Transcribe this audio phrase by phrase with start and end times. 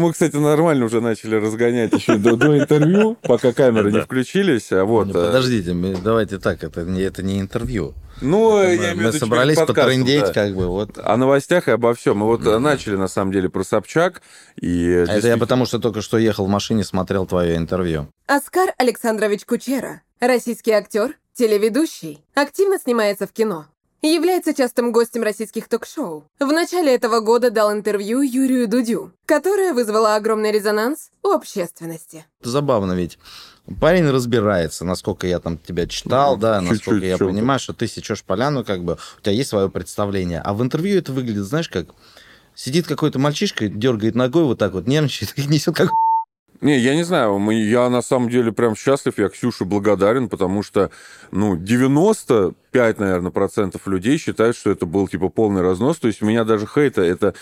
[0.00, 4.72] мы, кстати, нормально уже начали разгонять еще до, до интервью, пока камеры не включились.
[4.72, 5.06] А вот...
[5.06, 7.94] Не, подождите, мы, давайте так, это не, это не интервью.
[8.20, 10.32] Ну, Это я мы, имею в мы виду собрались перед подкастом, потрындеть, да.
[10.32, 10.98] как бы, вот.
[10.98, 12.18] О новостях и обо всем.
[12.18, 14.20] Мы вот э, начали, на самом деле, про Собчак.
[14.60, 18.08] И А Это я действительно- потому, что только что ехал в машине, смотрел твое интервью.
[18.26, 23.66] Оскар Александрович Кучера, российский актер, телеведущий, активно снимается в кино.
[24.02, 26.24] Является частым гостем российских ток-шоу.
[26.38, 32.24] В начале этого года дал интервью Юрию Дудю, которое вызвало огромный резонанс у общественности.
[32.42, 33.18] Забавно ведь.
[33.78, 37.26] Парень разбирается, насколько я там тебя читал, Ну, да, чуть-чуть насколько я чё-то.
[37.26, 40.40] понимаю, что ты сечешь поляну, как бы, у тебя есть свое представление.
[40.40, 41.88] А в интервью это выглядит, знаешь, как
[42.54, 45.90] сидит какой-то мальчишка, дергает ногой вот так вот, нервничает и несет как
[46.62, 50.62] Не, я не знаю, мы- я на самом деле прям счастлив, я Ксюше благодарен, потому
[50.62, 50.90] что,
[51.30, 51.56] ну,
[52.72, 56.44] 95, наверное, процентов людей считают, что это был, типа, полный разнос, то есть у меня
[56.44, 57.34] даже хейта, это...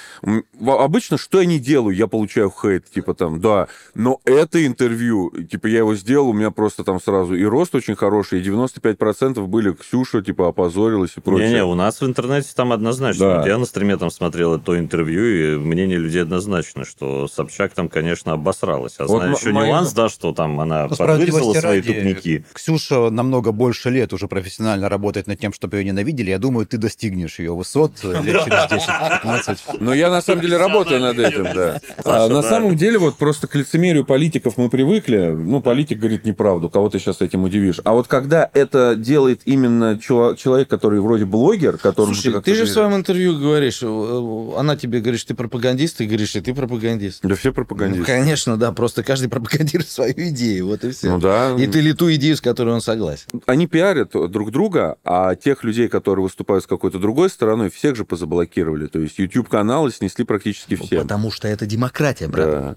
[0.67, 5.67] Обычно, что я не делаю, я получаю хейт, типа, там, да, но это интервью, типа,
[5.67, 9.49] я его сделал, у меня просто там сразу и рост очень хороший, и 95 процентов
[9.49, 11.49] были Ксюша, типа, опозорилась и прочее.
[11.49, 13.43] Не-не, у нас в интернете там однозначно.
[13.43, 13.47] Да.
[13.47, 18.33] Я на стриме там смотрел то интервью, и мнение людей однозначно, что Собчак там, конечно,
[18.33, 18.95] обосралась.
[18.99, 22.45] А Вот знаю м- еще мои- нюанс, да, что там она подвырезала свои ради, тупники.
[22.53, 26.31] Ксюша намного больше лет уже профессионально работает над тем, чтобы ее ненавидели.
[26.31, 29.77] Я думаю, ты достигнешь ее высот лет через 10-15.
[29.81, 31.81] Но я на самом деле работаю над этим, да.
[32.05, 35.35] А, на самом деле, вот просто к лицемерию политиков мы привыкли.
[35.37, 37.81] Ну, политик говорит неправду, кого ты сейчас этим удивишь.
[37.85, 42.69] А вот когда это делает именно человек, который вроде блогер, которому Слушай, ты же в
[42.69, 47.21] своем интервью говоришь, э, она тебе говорит, что ты пропагандист, ты говоришь, и ты пропагандист.
[47.23, 48.05] Да все Ну, пропагандисты.
[48.07, 51.11] конечно, да, просто каждый пропагандирует свою идею, вот и все.
[51.11, 51.55] Ну да.
[51.59, 53.27] И ты ли ту идею, с которой он согласен.
[53.47, 58.05] Они пиарят друг друга, а тех людей, которые выступают с какой-то другой стороной, всех же
[58.05, 58.89] позаблокировали.
[58.89, 61.01] То есть YouTube-каналы снесли практически всем.
[61.01, 62.47] Потому что это демократия, брат.
[62.47, 62.77] Да.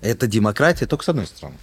[0.00, 1.56] Это демократия только с одной стороны.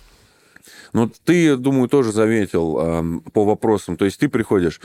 [0.91, 3.95] Ну, ты, думаю, тоже заметил эм, по вопросам.
[3.95, 4.81] То есть ты приходишь,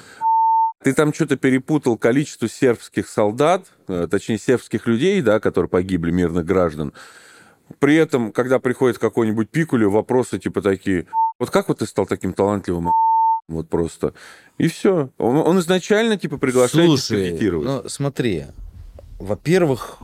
[0.84, 6.44] ты там что-то перепутал количество сербских солдат, э, точнее, сербских людей, да, которые погибли, мирных
[6.44, 6.92] граждан.
[7.80, 11.06] При этом, когда приходит какой-нибудь пикулю, вопросы типа такие,
[11.40, 12.92] вот как вот ты стал таким талантливым?
[13.48, 14.12] Вот просто.
[14.58, 15.10] И все.
[15.18, 16.96] Он, он изначально, типа, приглашает Слушай,
[17.30, 17.66] дискредитировать.
[17.66, 18.46] ну смотри,
[19.18, 19.98] во-первых,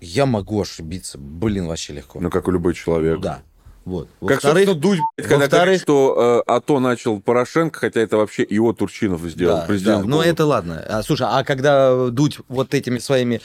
[0.00, 2.20] я могу ошибиться, блин, вообще легко.
[2.20, 3.20] Ну, как и любой человек.
[3.20, 3.40] Да.
[3.84, 4.08] Вот.
[4.20, 8.16] Как, Во-вторых, собственно, Дудь, блядь, когда во-вторых- говорит, что э, АТО начал Порошенко, хотя это
[8.16, 9.96] вообще его Турчинов сделал, да, президент.
[10.02, 10.32] да, ну Голубев.
[10.32, 10.84] это ладно.
[10.88, 13.40] А, слушай, а когда Дудь вот этими своими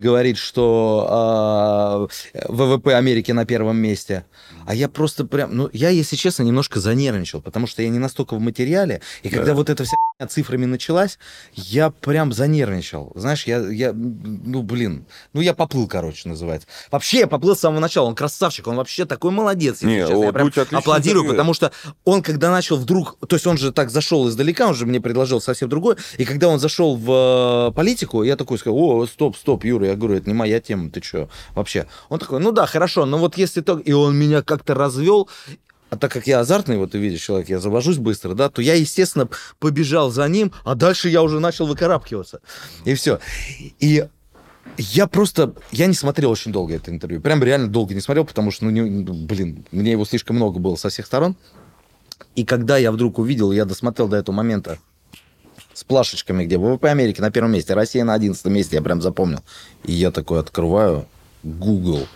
[0.00, 4.24] говорит, что э, ВВП Америки на первом месте,
[4.66, 8.34] а я просто прям, ну я, если честно, немножко занервничал, потому что я не настолько
[8.34, 9.54] в материале, и когда Да.
[9.54, 11.18] вот эта вся цифрами началась,
[11.54, 13.12] я прям занервничал.
[13.14, 16.68] Знаешь, я, я, ну блин, ну я поплыл, короче, называется.
[16.90, 19.82] Вообще я поплыл с самого начала, он красавчик, он вообще такой молодец.
[19.82, 20.18] Не, честно.
[20.18, 21.30] о, я прям аплодирую, интервью.
[21.30, 21.72] потому что
[22.04, 25.40] он, когда начал вдруг, то есть он же так зашел издалека, он же мне предложил
[25.40, 29.64] совсем другое, и когда он зашел в э, политику, я такой сказал, о, стоп, стоп,
[29.64, 31.86] Юра, я говорю, это не моя тема, ты что, вообще?
[32.08, 35.28] Он такой, ну да, хорошо, но вот если так, и он меня как-то развел,
[35.90, 38.74] а так как я азартный, вот ты видишь, человек, я завожусь быстро, да, то я,
[38.74, 39.28] естественно,
[39.58, 42.40] побежал за ним, а дальше я уже начал выкарабкиваться.
[42.84, 43.18] И все.
[43.80, 44.06] И
[44.78, 47.20] я просто, я не смотрел очень долго это интервью.
[47.20, 50.60] Прям реально долго не смотрел, потому что, ну, не- ну, блин, мне его слишком много
[50.60, 51.36] было со всех сторон.
[52.36, 54.78] И когда я вдруг увидел, я досмотрел до этого момента
[55.74, 59.40] с плашечками, где ВВП Америки на первом месте, Россия на одиннадцатом месте, я прям запомнил.
[59.84, 61.06] И я такой открываю
[61.42, 62.06] Google,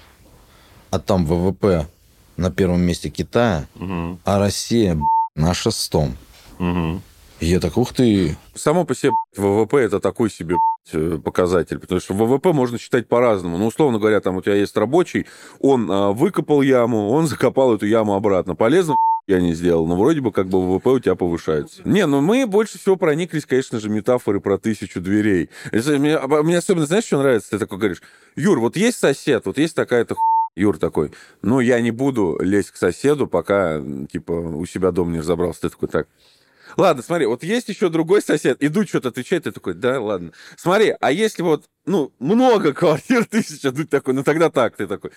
[0.91, 1.89] а там ВВП
[2.37, 4.19] на первом месте Китая, Мгм.
[4.25, 4.99] а Россия
[5.35, 6.17] на шестом.
[6.59, 7.03] Мгм.
[7.41, 10.57] И я так, ух ты, Само по себе ВВП это такой себе
[10.93, 13.59] э, показатель, потому что ВВП можно считать по-разному.
[13.59, 15.27] Ну, условно говоря, там у тебя есть рабочий,
[15.59, 18.55] он а, выкопал яму, он закопал эту яму обратно.
[18.55, 18.97] Полезно
[19.27, 21.83] я не сделал, но вроде бы как бы ВВП у тебя повышается.
[21.85, 25.49] Не, ну мы больше всего прониклись, конечно же, метафоры про тысячу дверей.
[25.73, 27.51] Мне, мне особенно, знаешь, что нравится?
[27.51, 28.03] Ты такой говоришь,
[28.37, 30.34] Юр, вот есть сосед, вот есть такая-то хуйня».
[30.57, 31.13] Юр такой,
[31.43, 35.63] ну, я не буду лезть к соседу, пока, типа, у себя дом не разобрался.
[35.63, 36.09] Ты такой, так,
[36.77, 40.33] Ладно, смотри, вот есть еще другой сосед, иду что-то отвечает, ты такой, да, ладно.
[40.57, 45.13] Смотри, а если вот, ну, много квартир, тысяча, Дудь такой, ну тогда так, ты такой.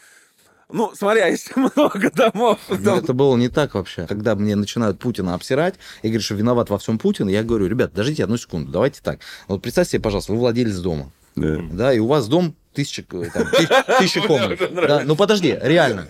[0.70, 2.60] Ну, смотри, а если много домов?
[2.68, 4.06] Там- это было не так вообще.
[4.06, 7.92] Когда мне начинают Путина обсирать и говорят, что виноват во всем Путин, я говорю, ребят,
[7.92, 9.20] подождите одну секунду, давайте так.
[9.48, 11.60] Вот представьте себе, пожалуйста, вы владелец дома, Да.
[11.72, 14.60] да, и у вас дом тысяча, э, там, тысяч- тысяча комнат.
[14.74, 16.06] Да, ну подожди, реально.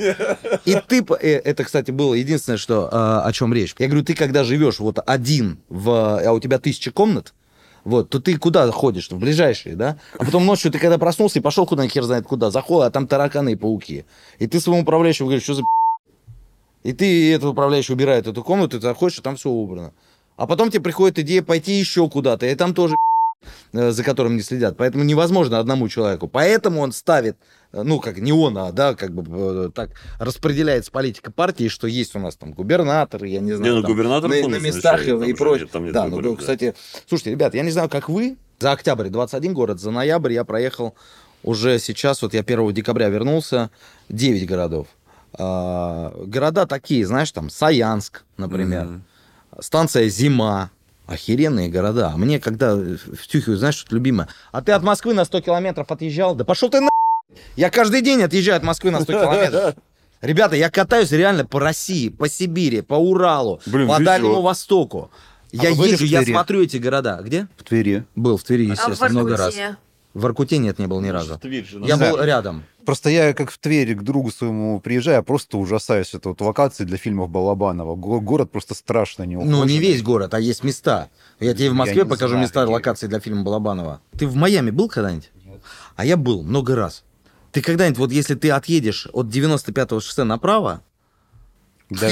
[0.65, 3.75] И ты, э, это, кстати, было единственное, что, э, о чем речь.
[3.77, 7.33] Я говорю, ты когда живешь вот один, в, а у тебя тысяча комнат,
[7.83, 9.09] вот, то ты куда ходишь?
[9.09, 9.97] В ближайшие, да?
[10.18, 13.07] А потом ночью ты когда проснулся и пошел куда хер знает куда, заходил, а там
[13.07, 14.06] тараканы и пауки.
[14.39, 15.63] И ты своему управляющему говоришь, что за
[16.83, 19.94] и ты этот управляющий убирает эту комнату, ты заходишь, и там все убрано.
[20.38, 22.97] А потом тебе приходит идея пойти еще куда-то, и там тоже э,
[23.72, 24.78] за которым не следят.
[24.78, 26.28] Поэтому невозможно одному человеку.
[26.28, 27.38] Поэтому он ставит,
[27.72, 29.24] э, ну, как не он, а, да, как бы
[29.68, 33.78] э, так распределяется политика партии, что есть у нас там губернаторы, я не знаю, Не,
[33.78, 35.68] ну, там, губернаторов на, на местах и же прочее.
[35.92, 36.39] да, выборов, ну, да.
[36.39, 36.75] кстати,
[37.07, 40.95] слушайте, ребят, я не знаю, как вы, за октябрь 21 город, за ноябрь я проехал
[41.44, 43.69] уже сейчас, вот я 1 декабря вернулся,
[44.10, 44.88] 9 городов.
[45.34, 49.04] А, города такие, знаешь, там Саянск, например, Мгм.
[49.60, 50.72] станция Зима.
[51.07, 52.12] Охеренные города.
[52.13, 54.27] А Мне когда втюхивают, знаешь, что любимое.
[54.51, 56.36] А ты от Москвы на 100 километров отъезжал?
[56.36, 56.89] Да пошел ты на...
[57.56, 59.75] Я каждый день отъезжаю от Москвы на 100 километров.
[60.21, 64.00] Ребята, я катаюсь реально по России, по Сибири, по Уралу, Блин, по.
[64.00, 65.12] Дальнему Востоку.
[65.51, 67.19] Я вы были езжу, в я смотрю эти города.
[67.24, 67.48] Где?
[67.56, 68.03] В Твери.
[68.15, 69.56] Был в Твери, А в естественно, много раз.
[70.13, 71.38] В Воркуте нет, не был ни разу.
[71.39, 72.63] Тверь же Я был рядом.
[72.88, 76.13] Просто я как в Твери к другу своему приезжаю, просто ужасаюсь.
[76.13, 77.95] Это вот локации для фильмов Балабанова.
[77.95, 81.10] Го- Город просто страшно не Ну, не весь город, а есть места.
[81.42, 82.74] Я тебе в Москве покажу знаю, места какие.
[82.74, 84.00] локации для фильма Балабанова.
[84.18, 85.30] Ты в Майами был когда-нибудь?
[85.98, 87.04] А я был много раз.
[87.51, 90.81] Ты когда-нибудь, вот если ты отъедешь от 95-го шоссе направо,
[91.89, 92.10] Да,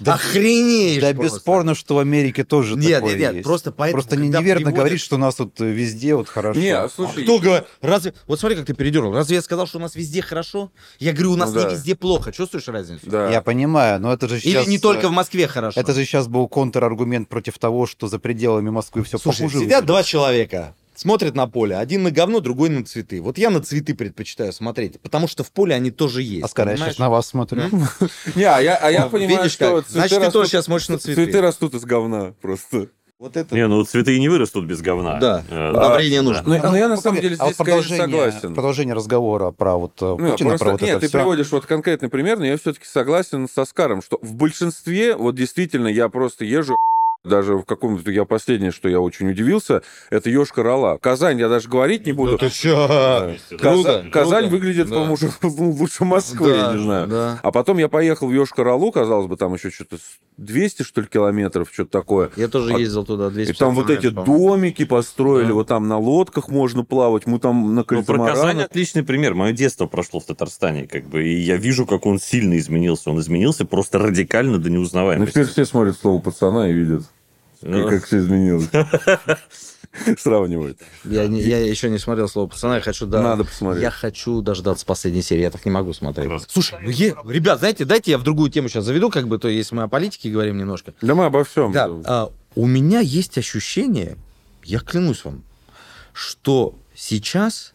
[0.00, 1.36] да- охренеешь да просто.
[1.36, 3.44] бесспорно, что в Америке тоже Нет, такое нет, нет, есть.
[3.44, 6.58] просто поэтому, Просто неверно приводят- говорить, что у нас вот везде вот хорошо.
[6.58, 7.68] Не, А слушай, кто говорит?
[7.80, 8.12] Разве...
[8.26, 9.14] Вот смотри, как ты передернул.
[9.14, 10.72] Разве я сказал, что у нас везде хорошо?
[10.98, 11.68] Я говорю, у нас Ну да.
[11.68, 12.32] не везде плохо.
[12.32, 13.08] Чувствуешь разницу?
[13.08, 13.30] да.
[13.30, 14.66] Я понимаю, но это же Или сейчас...
[14.66, 15.78] не только в Москве хорошо?
[15.80, 19.60] Это же сейчас был контраргумент против того, что за пределами Москвы все Слушай, похуже.
[19.64, 21.76] сидят два человека, смотрят на поле.
[21.76, 23.20] Один на говно, другой на цветы.
[23.20, 26.44] Вот я на цветы предпочитаю смотреть, потому что в поле они тоже есть.
[26.44, 26.92] Оскар, я понимаешь?
[26.92, 27.62] сейчас на вас смотрю.
[28.34, 29.88] Не, а я, а я понимаю, видишь что как?
[29.88, 31.24] Значит, ты тоже сейчас смотришь на цветы.
[31.24, 32.88] Цветы растут из говна просто.
[33.20, 33.54] Вот это...
[33.54, 35.18] Не, ну цветы и не вырастут без говна.
[35.18, 35.44] Да.
[35.48, 36.42] Э, Удобрение нужно.
[36.44, 38.54] Ну, ну, я на Ну, самом деле а вот здесь, конечно, продолжение- согласен.
[38.54, 41.18] Продолжение разговора про вот э, Ну, Путина, просто- про вот нет, это ты всё.
[41.18, 45.86] приводишь вот конкретный пример, но я все-таки согласен с Оскаром, что в большинстве, вот действительно,
[45.88, 46.76] я просто езжу
[47.24, 50.98] даже в каком-то, я последнее, что я очень удивился, это Йошкар-Ола.
[51.00, 52.36] Казань я даже говорить не буду.
[52.38, 53.34] ты чё?
[53.58, 54.94] Круто, Казань выглядит, Да.
[54.94, 57.06] по-моему, уже лучше Москвы, я не знаю.
[57.08, 57.40] Да.
[57.42, 61.06] А потом я поехал в Йошкар-Олу, казалось бы, там еще что-то с 200, что ли,
[61.06, 62.30] километров, что-то такое.
[62.36, 65.54] Я тоже А- ездил туда И 250 там вот эти домики построили, Да.
[65.54, 69.34] вот там на лодках можно плавать, мы там на Ну, про Казань отличный пример.
[69.34, 73.10] Мое детство прошло в Татарстане, как бы, и я вижу, как он сильно изменился.
[73.10, 75.32] Он изменился просто радикально до Ну, неузнаваемости.
[75.32, 77.02] теперь все смотрят слово пацана и видят,
[77.66, 78.68] Ну, как все изменилось.
[80.18, 80.78] Сравнивают.
[81.04, 83.82] Я, не- я еще не смотрел слово пацана, я хочу Надо посмотреть.
[83.82, 86.30] Я хочу дождаться последней серии, я так не могу смотреть.
[86.48, 89.48] Слушай, ну, е- ребят, знаете, дайте я в другую тему сейчас заведу, как бы, то
[89.48, 90.92] если мы о политике говорим немножко.
[91.00, 91.72] Да мы обо всем.
[91.72, 94.16] Да, а, у меня есть ощущение,
[94.64, 95.42] я клянусь вам,
[96.12, 97.72] что сейчас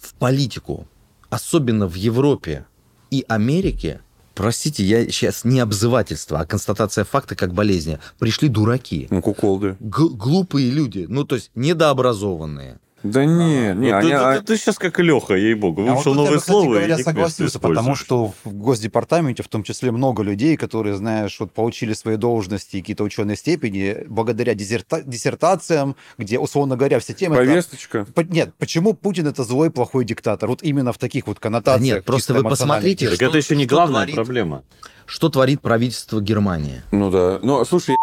[0.00, 0.86] в политику,
[1.28, 2.66] особенно в Европе
[3.10, 4.00] и Америке,
[4.40, 9.06] простите, я сейчас не обзывательство, а констатация факта как болезни, пришли дураки.
[9.10, 9.76] Ну, куколды.
[9.80, 12.78] Г- глупые люди, ну, то есть недообразованные.
[13.02, 14.08] Да не, не, ну, они...
[14.10, 15.82] ты, а- ты- ты сейчас как Леха, ей-богу.
[15.82, 18.52] А вот Выучил тут я новое бы, кстати говоря, и не согласился, потому что в
[18.52, 23.36] Госдепартаменте в том числе много людей, которые, знаешь, вот получили свои должности и какие-то ученые
[23.36, 27.36] степени благодаря дизерта- диссертациям, где, условно говоря, все темы...
[27.36, 28.06] это- Повесточка.
[28.14, 30.48] По- Нет, почему Путин это злой, плохой диктатор?
[30.50, 31.80] Вот именно в таких вот Да коннотациях.
[31.96, 34.62] нет, просто вы посмотрите, Так что- это еще не что главная творит- проблема.
[35.06, 36.82] Что творит правительство Германии?
[36.92, 37.38] Ну да.
[37.42, 37.96] Ну, слушай,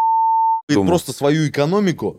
[0.67, 0.89] И Думаю.
[0.89, 2.17] просто свою экономику,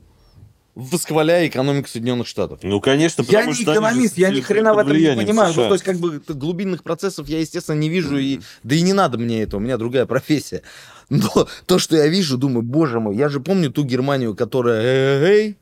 [0.78, 2.60] восхваляя экономику Соединенных Штатов.
[2.62, 5.52] Ну, конечно, Я потому не экономист, я ни хрена в этом не понимаю.
[5.54, 8.92] Ну, то есть, как бы глубинных процессов я, естественно, не вижу, и да и не
[8.92, 10.62] надо мне это, у меня другая профессия.
[11.10, 15.56] Но то, что я вижу, думаю, боже мой, я же помню ту Германию, которая эй,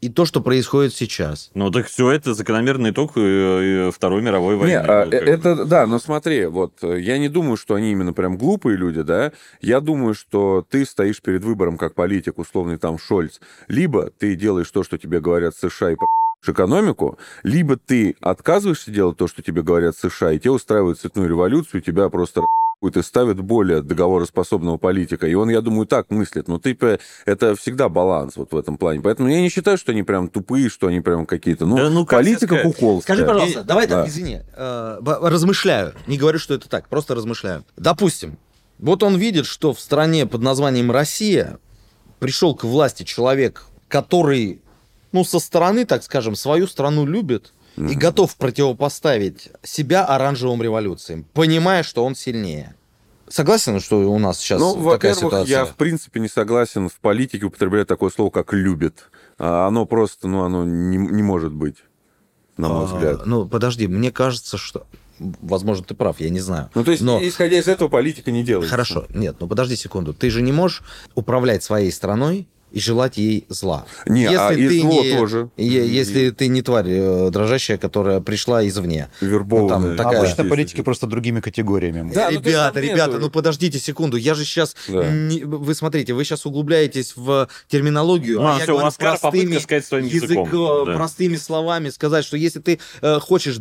[0.00, 1.50] и то, что происходит сейчас.
[1.54, 4.70] Ну, так все это закономерный итог э, э, Второй мировой войны.
[4.70, 8.12] Не, а, Ну, э, это, да, но смотри, вот, я не думаю, что они именно
[8.12, 12.98] прям глупые люди, да, я думаю, что ты стоишь перед выбором как политик, условный там
[12.98, 15.96] Шольц, либо ты делаешь то, что тебе говорят США и
[16.46, 21.80] экономику, либо ты отказываешься делать то, что тебе говорят США, и тебе устраивают цветную революцию,
[21.80, 22.42] и тебя просто
[22.96, 25.26] и ставят более договороспособного политика.
[25.26, 26.46] И он, я думаю, так мыслит.
[26.46, 26.76] Но ты,
[27.24, 29.00] это всегда баланс вот в этом плане.
[29.00, 31.64] Поэтому я не считаю, что они прям тупые, что они прям какие-то...
[31.66, 33.16] Ну, Да ну, политика куколская.
[33.16, 34.08] Скажи, пожалуйста, давай так, Да.
[34.08, 35.94] извини, э, размышляю.
[36.06, 37.64] Не говорю, что это так, просто размышляю.
[37.76, 38.38] Допустим,
[38.78, 41.58] вот он видит, что в стране под названием Россия
[42.18, 44.60] пришел к власти человек, который,
[45.12, 51.82] ну, со стороны, так скажем, свою страну любит и готов противопоставить себя оранжевым революциям, понимая,
[51.82, 52.74] что он сильнее.
[53.28, 55.44] Согласен, что у нас сейчас Ну, такая ситуация?
[55.50, 59.10] я в принципе не согласен в политике употреблять такое слово, как «любит».
[59.38, 61.76] А Оно просто, ну, оно не, не может быть,
[62.56, 63.26] на мой А, взгляд.
[63.26, 64.86] Ну, подожди, мне кажется, что...
[65.18, 66.70] Возможно, ты прав, я не знаю.
[66.74, 68.70] Ну, то есть, Но- исходя из этого, политика не делается.
[68.70, 70.12] Хорошо, нет, ну подожди секунду.
[70.14, 70.82] Ты же не можешь
[71.14, 73.86] управлять своей страной и желать ей зла.
[74.06, 75.50] Не, а и ты зло не- тоже.
[75.56, 79.08] е- Если ты не тварь э, дрожащая, которая пришла извне.
[79.20, 79.90] Вербованная.
[79.92, 82.12] Ну, там такая- Обычно политики просто другими категориями.
[82.12, 84.16] Да, ну, ребята, ребята, ну подождите секунду.
[84.16, 84.74] Я же сейчас...
[84.88, 85.04] Да.
[85.44, 88.40] Вы смотрите, вы сейчас углубляетесь в терминологию.
[88.40, 90.94] Ну, а а я говорю простыми сказать своим язык- языком, да.
[90.96, 93.58] Простыми словами сказать, что если ты э, хочешь,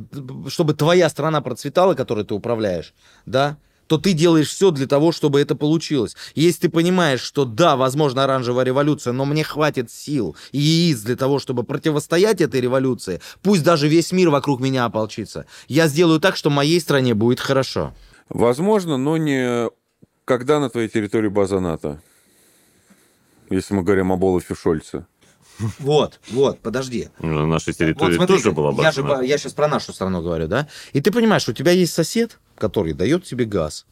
[0.48, 2.94] чтобы твоя страна процветала, которой ты управляешь,
[3.26, 3.58] да,
[3.88, 6.16] то ты делаешь все для того, чтобы это получилось.
[6.36, 11.16] Если ты понимаешь, что да, возможно, оранжевая революция, но мне хватит сил и яиц для
[11.16, 16.36] того, чтобы противостоять этой революции, пусть даже весь мир вокруг меня ополчится, я сделаю так,
[16.36, 17.94] что моей стране будет хорошо.
[18.30, 19.70] Возможно, но не
[20.26, 22.02] когда на твоей территории база НАТО.
[23.50, 25.06] Если мы говорим об Олафе Шольце.
[25.80, 27.10] Вот, вот, подожди.
[27.20, 30.68] На нашей территории смотрите, тоже была я, же, я сейчас про нашу страну говорю, да?
[30.94, 33.86] И ты понимаешь, у тебя есть сосед, который дает тебе газ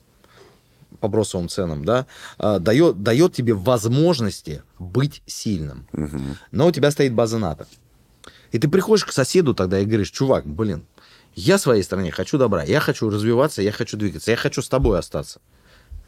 [0.99, 2.05] по бросовым ценам, да,
[2.37, 5.87] а, дает, дает тебе возможности быть сильным.
[6.51, 7.67] Но у тебя стоит база НАТО.
[8.51, 10.85] И ты приходишь к соседу тогда и говоришь, чувак, блин,
[11.35, 14.99] я своей стране хочу добра, я хочу развиваться, я хочу двигаться, я хочу с тобой
[14.99, 15.41] остаться.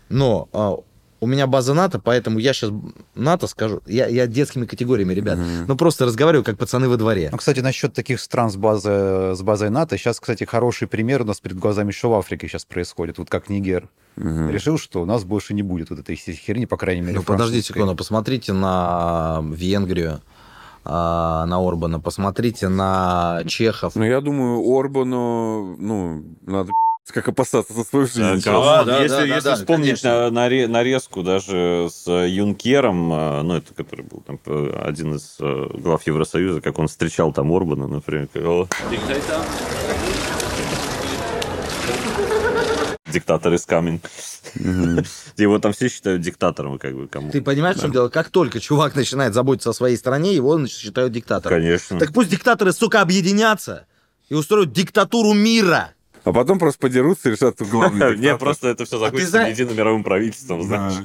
[0.09, 0.77] Но а,
[1.21, 2.71] у меня база НАТО, поэтому я сейчас
[3.15, 3.81] НАТО скажу.
[3.85, 5.39] Я, я детскими категориями, ребят.
[5.67, 7.29] Ну, просто разговариваю, как пацаны во дворе.
[7.31, 11.25] Ну, кстати, насчет таких стран с, базы, с базой НАТО, сейчас, кстати, хороший пример у
[11.25, 13.89] нас перед глазами еще в Африке сейчас происходит, вот как Нигер.
[14.17, 17.23] Решил, что у нас больше не будет вот этой всей херни, по крайней мере, Ну,
[17.23, 20.21] подождите секунду, посмотрите на Венгрию,
[20.85, 23.95] а, на Орбана, посмотрите на Чехов.
[23.95, 26.71] Но я думаю, Орбану, ну, надо
[27.11, 28.41] как опасаться за свою жизнь.
[28.43, 30.29] Да, да, если да, да, если да, вспомнить конечно.
[30.31, 35.15] на- наре- нарезку даже с э, Юнкером, э, ну, это который был там, э, один
[35.15, 38.27] из э, глав Евросоюза, как он встречал там Орбана, например.
[38.33, 38.67] как, «О,
[43.11, 44.01] Диктатор из камень.
[45.37, 47.31] Его там все считают диктатором, как бы кому.
[47.31, 48.09] Ты понимаешь, в чем дело?
[48.09, 51.55] Как только чувак начинает заботиться о своей стране, его считают диктатором.
[51.57, 51.99] Конечно.
[51.99, 53.85] Так пусть диктаторы, сука, объединятся
[54.27, 55.91] и устроят диктатуру мира.
[56.25, 58.39] А потом просто подерутся и решат, кто главный Не, диктатор.
[58.39, 60.95] просто это все закончится знаешь- единым мировым правительством, знаешь.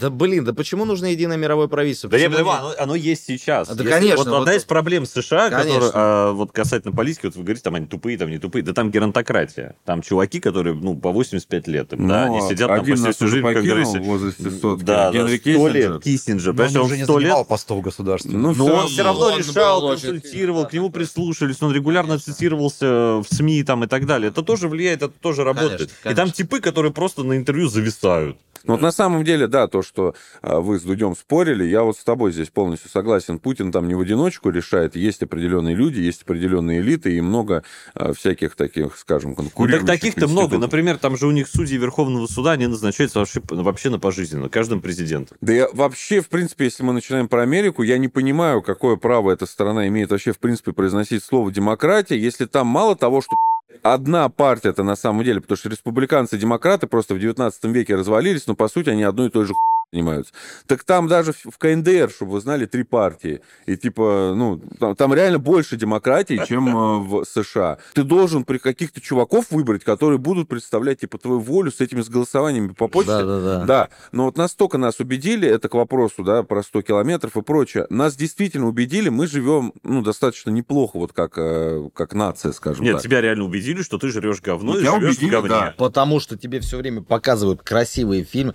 [0.00, 2.10] Да блин, да почему нужно единое мировое правительство?
[2.10, 3.68] Да я Почему понимаю, не- оно, оно есть сейчас.
[3.68, 5.72] Да, Если конечно, Вот, вот- одна из проблем США, Конечно.
[5.80, 8.62] которая, а, вот касательно политики, вот вы говорите, там они тупые, там не тупые.
[8.62, 9.76] Да там геронтократия.
[9.84, 13.28] Там чуваки, которые, ну, по 85 лет им, да, Ну, они сидят там почти всю
[13.28, 13.98] жизнь, как говорится.
[13.98, 14.84] в возрасте сотки.
[14.84, 15.72] Да, да, Генри 100 Киссинджер.
[15.92, 16.02] лет.
[16.02, 16.54] Киссинджер.
[16.54, 18.38] Но он он уже не 100 лет занимал постов государственных.
[18.40, 22.86] Ну, но он всё все равно он решал, консультировал, к нему прислушались, он регулярно цитировался
[23.22, 24.30] в СМИ там и так далее.
[24.30, 25.90] Это тоже влияет, это тоже работает.
[26.04, 28.36] И там типы, которые просто на интервью зависают.
[28.64, 31.98] Ну, вот на самом деле, да, то, что а, вы с Дудем спорили, я вот
[31.98, 33.38] с тобой здесь полностью согласен.
[33.38, 34.96] Путин там не в одиночку решает.
[34.96, 37.62] Есть определенные люди, есть определенные элиты и много
[37.94, 40.58] а, всяких таких, скажем, Ну, так конкурирующих таких-то много.
[40.58, 44.80] Например, там же у них судьи Верховного суда, они назначаются вообще, вообще на пожизненно, каждым
[44.80, 45.36] президентом.
[45.40, 49.30] Да я вообще, в принципе, если мы начинаем про Америку, я не понимаю, какое право
[49.30, 53.36] эта страна имеет вообще, в принципе, произносить слово демократия, если там мало того, что
[53.82, 57.96] одна партия это на самом деле, потому что республиканцы и демократы просто в 19 веке
[57.96, 60.32] развалились, но по сути они одной и той же хуйней занимаются.
[60.66, 63.40] Так там даже в в КНДР, чтобы вы знали, три партии.
[63.66, 67.78] И типа, ну, там, там реально больше демократии, чем э, в США.
[67.94, 72.08] Ты должен при каких-то чуваков выбрать, которые будут представлять, типа, твою волю с этими с
[72.08, 73.12] голосованиями по почте.
[73.12, 73.64] Да-да-да.
[73.64, 77.86] Да, но вот настолько нас убедили, это к вопросу, да, про 100 километров и прочее,
[77.88, 82.94] нас действительно убедили, мы живем, ну, достаточно неплохо, вот как, э, как нация, скажем Нет,
[82.94, 83.02] так.
[83.02, 85.48] тебя реально убедили, что ты жрешь говно Ну, и живешь в убедили, говне.
[85.50, 85.74] да.
[85.78, 88.54] Потому что тебе все время показывают красивые фильмы.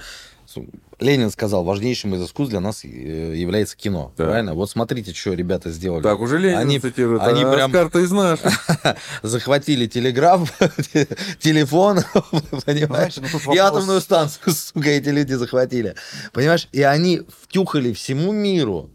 [0.99, 4.13] Ленин сказал, важнейшим из искусств для нас э, является кино.
[4.17, 4.25] Да.
[4.25, 4.53] Правильно?
[4.53, 6.03] Вот смотрите, что ребята сделали.
[6.03, 8.53] Так, уже Ленин Они- цитирует, они а прям- Оскар-то из наших.
[9.23, 10.51] Захватили телеграф,
[11.39, 11.99] телефон,
[12.65, 13.17] понимаешь?
[13.17, 15.95] Ну И атомную станцию, сука, эти люди захватили.
[16.33, 16.67] Понимаешь?
[16.71, 18.89] И они втюхали всему миру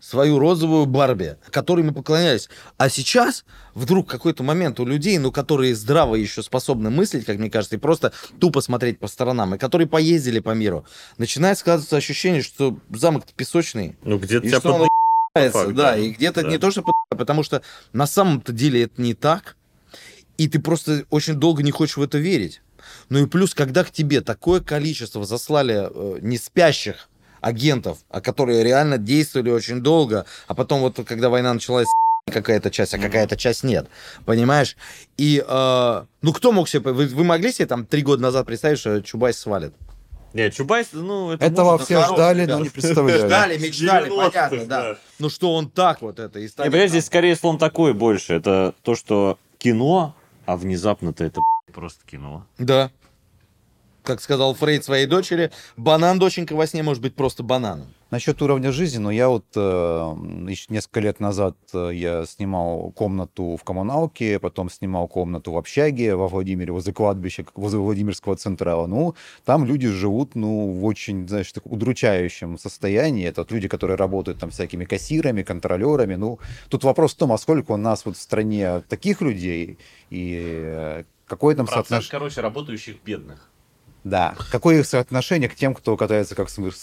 [0.00, 2.48] свою розовую Барби, которой мы поклонялись.
[2.76, 7.50] А сейчас вдруг какой-то момент у людей, ну, которые здраво еще способны мыслить, как мне
[7.50, 10.84] кажется, и просто тупо смотреть по сторонам, и которые поездили по миру,
[11.18, 14.88] начинает складываться ощущение, что замок песочный, Ну, где-то тебя что
[15.34, 15.52] под...
[15.52, 15.96] факт, да, да.
[15.96, 16.48] и где-то Да.
[16.48, 17.62] не то, что под- потому что
[17.92, 19.56] на самом-то деле это не так,
[20.36, 22.62] и ты просто очень долго не хочешь в это верить.
[23.08, 27.08] Ну и плюс, когда к тебе такое количество заслали э, не спящих
[27.40, 31.88] агентов, а которые реально действовали очень долго, а потом вот когда война началась,
[32.30, 33.88] какая-то часть, а какая-то часть нет.
[34.24, 34.76] Понимаешь?
[35.16, 36.92] И, э, ну, кто мог себе...
[36.92, 39.74] Вы, вы могли себе там три года назад представить, что Чубайс свалит?
[40.34, 42.58] Не, Чубайс, ну, это Этого может, все ждали, да.
[42.58, 43.26] но не представляли.
[43.26, 44.96] Ждали, мечтали, 90-х, понятно, да.
[45.18, 46.38] Ну, что он так вот это...
[46.38, 46.88] И Не, станет там.
[46.88, 48.34] здесь скорее слон такой больше.
[48.34, 50.14] Это то, что кино,
[50.44, 51.40] а внезапно-то это
[51.72, 52.46] просто кино.
[52.58, 52.90] Да.
[54.08, 57.88] Как сказал Фрейд своей дочери, банан, доченька, во сне может быть просто бананом.
[58.10, 59.60] Насчет уровня жизни, но я вот э,
[60.48, 66.16] еще несколько лет назад э, я снимал комнату в коммуналке, потом снимал комнату в общаге
[66.16, 68.86] во Владимире, возле кладбища, возле Владимирского централа.
[68.86, 73.26] Ну, там люди живут, ну, в очень, знаешь, так удручающем состоянии.
[73.26, 76.14] Это вот люди, которые работают там всякими кассирами, контролерами.
[76.14, 76.38] Ну,
[76.70, 79.76] тут вопрос в том, а сколько у нас вот в стране таких людей
[80.08, 82.10] и э, какое там соотношение...
[82.10, 83.50] короче, работающих бедных.
[84.08, 86.80] Да, какое их соотношение к тем, кто катается как в смысле?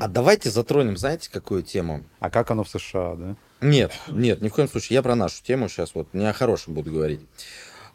[0.00, 2.04] А давайте затронем, знаете, какую тему?
[2.18, 3.36] А как оно в США, да?
[3.60, 4.96] Нет, нет, ни в коем случае.
[4.96, 7.20] Я про нашу тему сейчас вот не о хорошем буду говорить.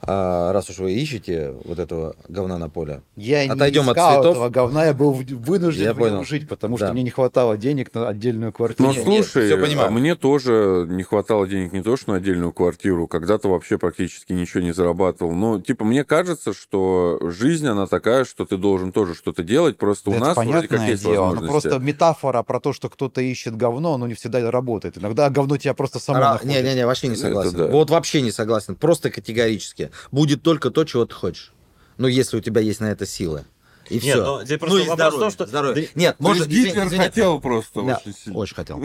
[0.08, 3.02] А, раз уж вы ищете вот этого говна на поле.
[3.16, 4.32] Я Отойдем не от искал цветов.
[4.36, 6.24] этого говна, я был вынужден Я в нем понял.
[6.26, 6.86] жить, потому Да.
[6.88, 8.90] что мне не хватало денег на отдельную квартиру.
[8.90, 9.88] Ну, слушай, всё понимаю.
[9.88, 14.34] а мне тоже не хватало денег не то, что на отдельную квартиру, когда-то вообще практически
[14.34, 15.32] ничего не зарабатывал.
[15.34, 20.12] Но, типа, мне кажется, что жизнь, она такая, что ты должен тоже что-то делать, просто
[20.12, 21.52] Да у это нас вроде как есть дело, но возможности.
[21.70, 24.98] просто метафора про то, что кто-то ищет говно, оно не всегда работает.
[24.98, 26.46] Иногда говно тебя просто само находит.
[26.64, 27.58] Не-не-не, вообще не Это согласен.
[27.58, 27.68] да.
[27.68, 28.76] Вот вообще не согласен.
[28.76, 29.90] Просто категорически.
[30.12, 31.52] Будет только то, чего ты хочешь.
[31.98, 33.46] Ну, если у тебя есть на это силы.
[33.88, 34.16] И все.
[34.26, 35.20] ну, здесь просто ну и вопрос в здоровье.
[35.20, 35.84] том, что- здоровье.
[35.94, 37.04] Да- Нет, может, есть извини- Гитлер извини.
[37.04, 38.40] хотел просто Да, очень сильно.
[38.40, 38.82] очень хотел.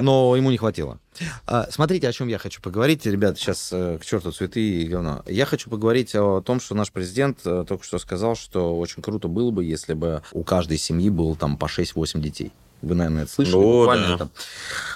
[0.00, 1.00] Но ему не хватило.
[1.44, 3.04] А, Смотрите, о чем я хочу поговорить.
[3.04, 5.24] Ребят, сейчас к черту цветы и говно.
[5.26, 9.26] Я хочу поговорить о том, что наш президент э, только что сказал, что очень круто
[9.26, 12.52] было бы, если бы у каждой семьи было там по 6-8 детей.
[12.80, 13.56] Вы, наверное, это слышали.
[13.56, 14.14] Буквально да.
[14.14, 14.28] это.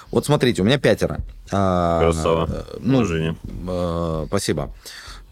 [0.09, 1.19] Вот смотрите, у меня пятеро.
[1.51, 2.47] А, Красава.
[2.49, 3.35] э, Ну, Жене.
[3.67, 4.73] э, спасибо.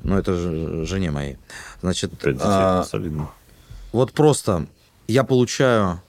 [0.05, 1.37] Ну, это же жене моей.
[1.81, 3.29] Значит, детей, а, солидно.
[3.91, 4.67] вот просто
[5.07, 5.99] я получаю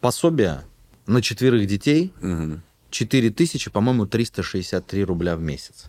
[0.00, 0.62] пособие
[1.06, 2.62] на четверых детей Мгм.
[2.90, 5.86] 4000, по-моему, 363 рубля в месяц.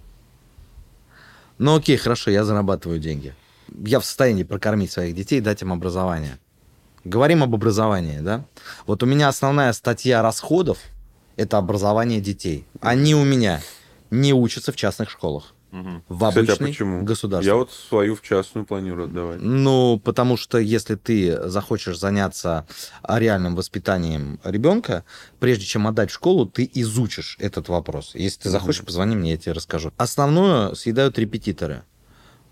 [1.59, 3.35] Ну окей, хорошо, я зарабатываю деньги.
[3.85, 6.39] Я в состоянии прокормить своих детей, дать им образование.
[7.03, 8.45] Говорим об образовании, да?
[8.87, 10.79] Вот у меня основная статья расходов–
[11.35, 12.65] это образование детей.
[12.81, 13.61] Они у меня
[14.09, 15.53] не учатся в частных школах.
[15.73, 16.03] Мгм.
[16.07, 17.07] В Кстати, а почему?
[17.41, 19.41] Я вот свою в частную планирую отдавать.
[19.41, 22.67] Ну, потому что если ты захочешь заняться
[23.01, 25.03] реальным воспитанием ребенка,
[25.39, 28.11] прежде чем отдать в школу, ты изучишь этот вопрос.
[28.13, 29.91] Если ты захочешь, позвони мне, я тебе расскажу.
[29.97, 31.81] Основное съедают репетиторы.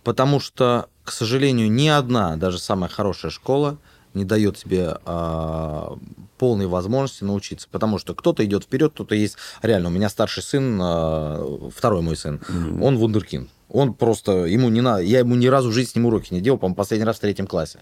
[0.04, 3.78] Потому что, к сожалению, ни одна, даже самая хорошая школа,
[4.14, 5.98] не дает тебе а,
[6.38, 7.68] полной возможности научиться.
[7.72, 9.38] Потому что кто-то идет вперед, кто-то есть.
[9.62, 12.42] Реально, у меня старший сын, а, второй мой сын,
[12.82, 13.50] он вундеркинд.
[13.70, 16.42] Он просто, ему не надо, я ему ни разу в жизни с ним уроки не
[16.42, 17.80] делал, по-моему, последний раз в третьем классе.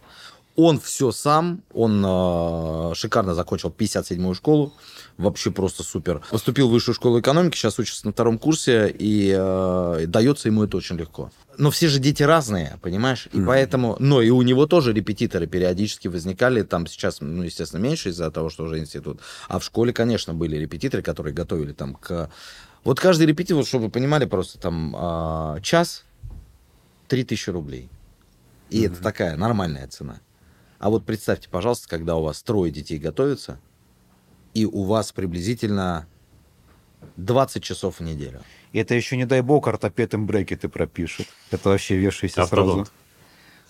[0.62, 4.74] Он все сам, он э, шикарно закончил 57-ю школу,
[5.18, 6.22] вообще просто супер.
[6.30, 10.76] Поступил в высшую школу экономики, сейчас учится на втором курсе, и э, дается ему это
[10.76, 11.32] очень легко.
[11.58, 13.30] Но все же дети разные, понимаешь?
[13.32, 18.10] И поэтому, но и у него тоже репетиторы периодически возникали, там сейчас, ну, естественно, меньше
[18.10, 19.22] из-за того, что уже институт.
[19.48, 22.30] А в школе, конечно, были репетиторы, которые готовили там к...
[22.84, 26.04] Вот каждый репетитор, вот чтобы вы понимали, просто там а, час
[27.08, 27.90] 3000 рублей.
[28.70, 30.20] И это такая нормальная цена.
[30.80, 33.60] А вот представьте, пожалуйста, когда у вас трое детей готовятся,
[34.54, 36.08] и у вас приблизительно
[37.18, 38.42] 20 часов в неделю.
[38.72, 41.28] И это еще, не дай бог, ортопед им брекеты пропишет.
[41.52, 42.88] Это вообще вешайся Ортодонт.
[42.88, 42.99] сразу.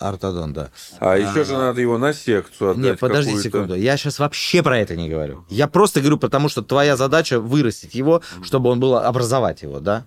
[0.00, 0.70] Ортодон, да.
[0.98, 2.84] А еще же надо его на секцию отдать.
[2.84, 3.74] Нет, подожди секунду.
[3.74, 5.44] Я сейчас вообще про это не говорю.
[5.48, 10.04] Я просто говорю, потому что твоя задача вырастить его, чтобы он был, образовать его, да?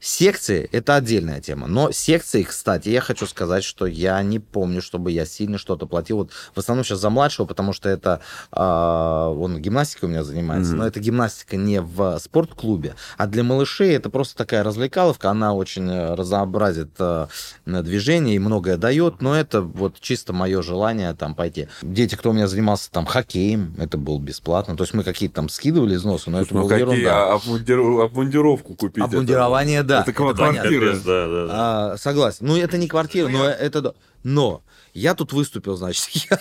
[0.00, 1.66] Секции— это отдельная тема.
[1.66, 6.18] Но секции, кстати, я хочу сказать, что я не помню, чтобы я сильно что-то платил.
[6.18, 8.20] Вот в основном сейчас за младшего, потому что это...
[8.52, 10.80] а, он гимнастикой у меня занимается, Мгм.
[10.80, 15.30] но это гимнастика не в спортклубе, а для малышей это просто такая развлекаловка.
[15.30, 17.26] Она очень э, разнообразит э,
[17.66, 21.66] движение и многое дает, но это вот чисто мое желание там пойти.
[21.82, 24.76] Дети, кто у меня занимался там хоккеем, это было бесплатно.
[24.76, 27.32] То есть мы какие-то там скидывали износы, но это Ну, была какие, ерунда.
[27.32, 28.98] а обмундиру- обмундировку купить.
[29.04, 30.02] это- Обмундирование, да.
[30.02, 30.92] Это это квартира.
[30.94, 31.48] да, да, да.
[31.50, 32.46] А, согласен.
[32.46, 33.96] Ну, это не квартира, но это...
[34.22, 34.62] Но
[34.92, 36.40] я тут выступил, значит, я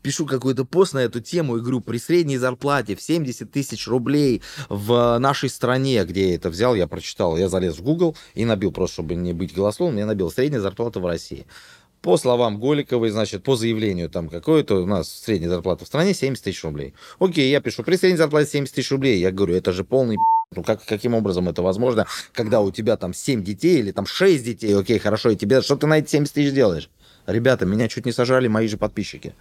[0.00, 4.40] пишу какой-то пост на эту тему и говорю, при средней зарплате в 70 тысяч рублей
[4.70, 8.72] в нашей стране, где я это взял, я прочитал, я залез в Google и набил,
[8.72, 11.46] просто чтобы не быть голословным, я набил средняя зарплата в России.
[12.02, 16.44] По словам Голиковой, значит, по заявлению там какое-то, у нас средняя зарплата в стране 70
[16.44, 16.94] тысяч рублей.
[17.18, 19.18] Окей, я пишу, при средней зарплате 70 тысяч рублей.
[19.18, 20.16] Я говорю, это же полный
[20.54, 24.44] Ну, как, каким образом это возможно, когда у тебя там 7 детей или там 6
[24.44, 26.88] детей, окей, хорошо, и тебе, что ты на эти 70 тысяч делаешь?
[27.26, 29.34] Ребята, меня чуть не сажали мои же подписчики.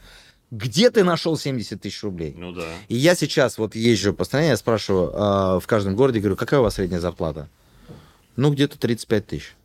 [0.50, 2.34] Где ты нашел 70 тысяч рублей?
[2.36, 2.66] Ну да.
[2.88, 6.60] И я сейчас вот езжу по стране, я спрашиваю э, в каждом городе, говорю, какая
[6.62, 7.50] у вас средняя зарплата?
[8.38, 9.56] Ну, где-то 35 тысяч.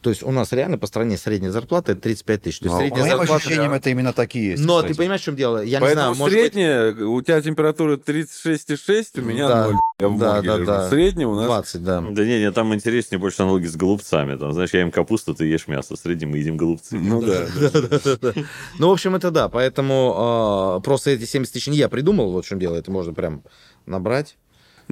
[0.00, 2.58] То есть у нас реально по стране средняя зарплата это 35 тысяч.
[2.58, 3.34] То есть Ну, а По средняя моим зарплата...
[3.44, 4.64] ощущениям, это именно так и есть.
[4.64, 4.92] Но кстати.
[4.92, 5.62] ты понимаешь, в чем дело?
[5.62, 9.64] Я не знаю, быть, средняя, у тебя температура 36,6, у меня Да.
[9.66, 9.74] 0.
[10.00, 10.88] Я в Да, да, да.
[10.88, 11.46] Средняя у нас...
[11.46, 12.00] 20, да.
[12.00, 14.36] Да не, не, там интереснее больше аналоги с голубцами.
[14.36, 15.96] Там, знаешь, я ем капусту, ты ешь мясо.
[15.96, 16.96] В среднем мы едим голубцы.
[16.96, 17.46] Ну да.
[18.78, 19.48] Ну, в общем, это да.
[19.48, 22.76] Поэтому э, просто эти 70 тысяч не я придумал, вот в чем дело.
[22.76, 23.42] Это можно прям
[23.86, 24.36] набрать.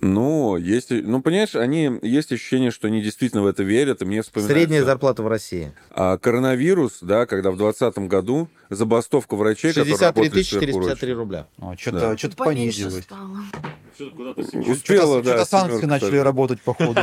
[0.03, 4.23] Ну, есть, ну, понимаешь, они, есть ощущение, что они действительно в это верят, и мне
[4.23, 4.59] вспоминается...
[4.59, 5.73] Средняя зарплата в России.
[5.91, 11.47] А коронавирус, да, когда в 2020 году забастовка врачей, которые 63 работали 453 рубля.
[11.59, 12.17] Ну, что-то Да.
[12.17, 13.05] что-то Поменьше понизилось.
[13.05, 13.39] стало.
[14.67, 15.31] Успела, да.
[15.31, 17.01] Что-то санкции начали работать, походу.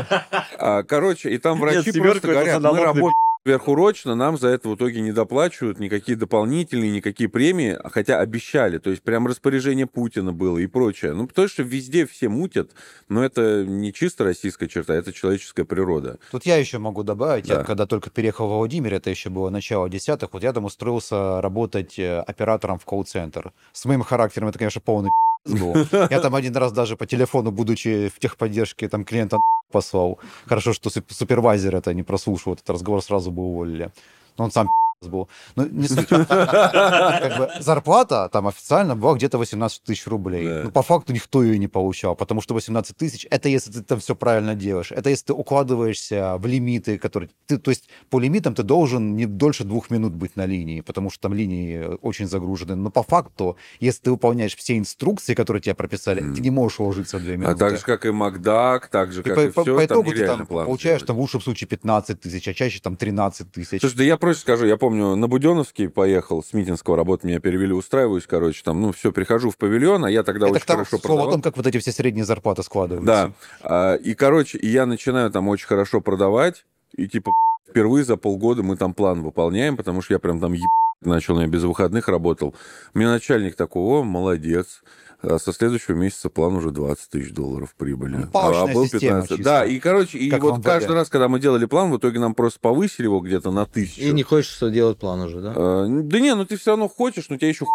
[0.58, 3.14] А, короче, и там врачи просто говорят, мы работаем
[3.48, 8.78] сверхурочно, нам за это в итоге не доплачивают никакие дополнительные, никакие премии, хотя обещали.
[8.78, 11.14] То есть прям распоряжение Путина было и прочее.
[11.14, 12.72] Ну, потому что везде все мутят,
[13.08, 16.20] но это не чисто российская черта, это человеческая природа.
[16.30, 17.60] Тут я еще могу добавить, Да.
[17.60, 21.42] я когда только переехал в Владимир, это еще было начало десятых, вот я там устроился
[21.42, 23.54] работать э, оператором в колл-центр.
[23.72, 25.12] С моим характером это, конечно, полный
[25.50, 25.74] был.
[26.10, 29.40] Я там один раз даже по телефону, будучи в техподдержке, там клиента
[29.72, 30.20] послал.
[30.46, 33.92] Хорошо, что суп- супервайзер это не прослушал, этот разговор сразу бы уволили.
[34.38, 34.70] Но он сам
[35.06, 35.30] был.
[35.56, 35.88] Ну, не.
[36.28, 40.48] Как бы зарплата там официально была где-то 18 тысяч рублей.
[40.48, 40.62] Да.
[40.66, 44.00] Ну, по факту никто ее не получал, потому что 18 тысяч это если ты там
[44.00, 44.92] все правильно делаешь.
[44.92, 47.30] Это если ты укладываешься в лимиты, которые...
[47.46, 51.10] Ты, то есть по лимитам ты должен не дольше двух минут быть на линии, потому
[51.12, 52.76] что там линии э, очень загружены.
[52.76, 57.18] Но по факту, если ты выполняешь все инструкции, которые тебе прописали, ты не можешь уложиться
[57.18, 57.52] в две минуты.
[57.52, 59.88] А так же, как и Макдак, так же, Ты как по, и по- все, по
[59.88, 62.96] там итогу ты нереально там получаешь там в лучшем случае 15 тысяч, а чаще там
[62.96, 63.82] 13 тысяч.
[63.82, 67.74] Слушай, да я проще скажу, я помню, на Буденовский поехал с Митинского работать, меня перевели,
[67.74, 71.00] устраиваюсь, короче, там, ну, все, прихожу в павильон, а я тогда это очень хорошо слово
[71.00, 71.32] о продавал.
[71.32, 73.06] том, как вот эти все средние зарплаты складываются.
[73.06, 73.32] Да.
[73.62, 77.32] А, И, короче, я начинаю там очень хорошо продавать, и типа
[77.70, 80.62] впервые за полгода мы там план выполняем, потому что я прям там еб...
[81.02, 82.56] начал, я без выходных работал.
[82.94, 84.84] У меня начальник такой, о, молодец.
[85.22, 88.18] А со следующего месяца план уже 20 тысяч долларов прибыли.
[88.18, 89.30] Ну, палочная а был система 15.
[89.30, 89.44] чисто.
[89.44, 92.36] Да, и, короче, и Как вот каждый раз, когда мы делали план, в итоге нам
[92.36, 94.02] просто повысили его где-то на тысячу.
[94.02, 95.54] И не хочешь делать план уже, да?
[95.56, 97.66] А, Да не, ну ты все равно хочешь, но тебя еще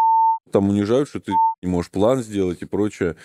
[0.52, 3.16] там унижают, что ты не можешь план сделать и прочее.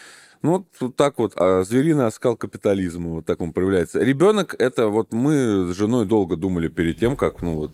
[0.44, 1.34] Ну, вот, так вот.
[1.36, 4.00] А звериный оскал капитализма, вот так он проявляется.
[4.00, 7.72] Ребенок, это вот мы с женой долго думали перед тем, как, ну, вот,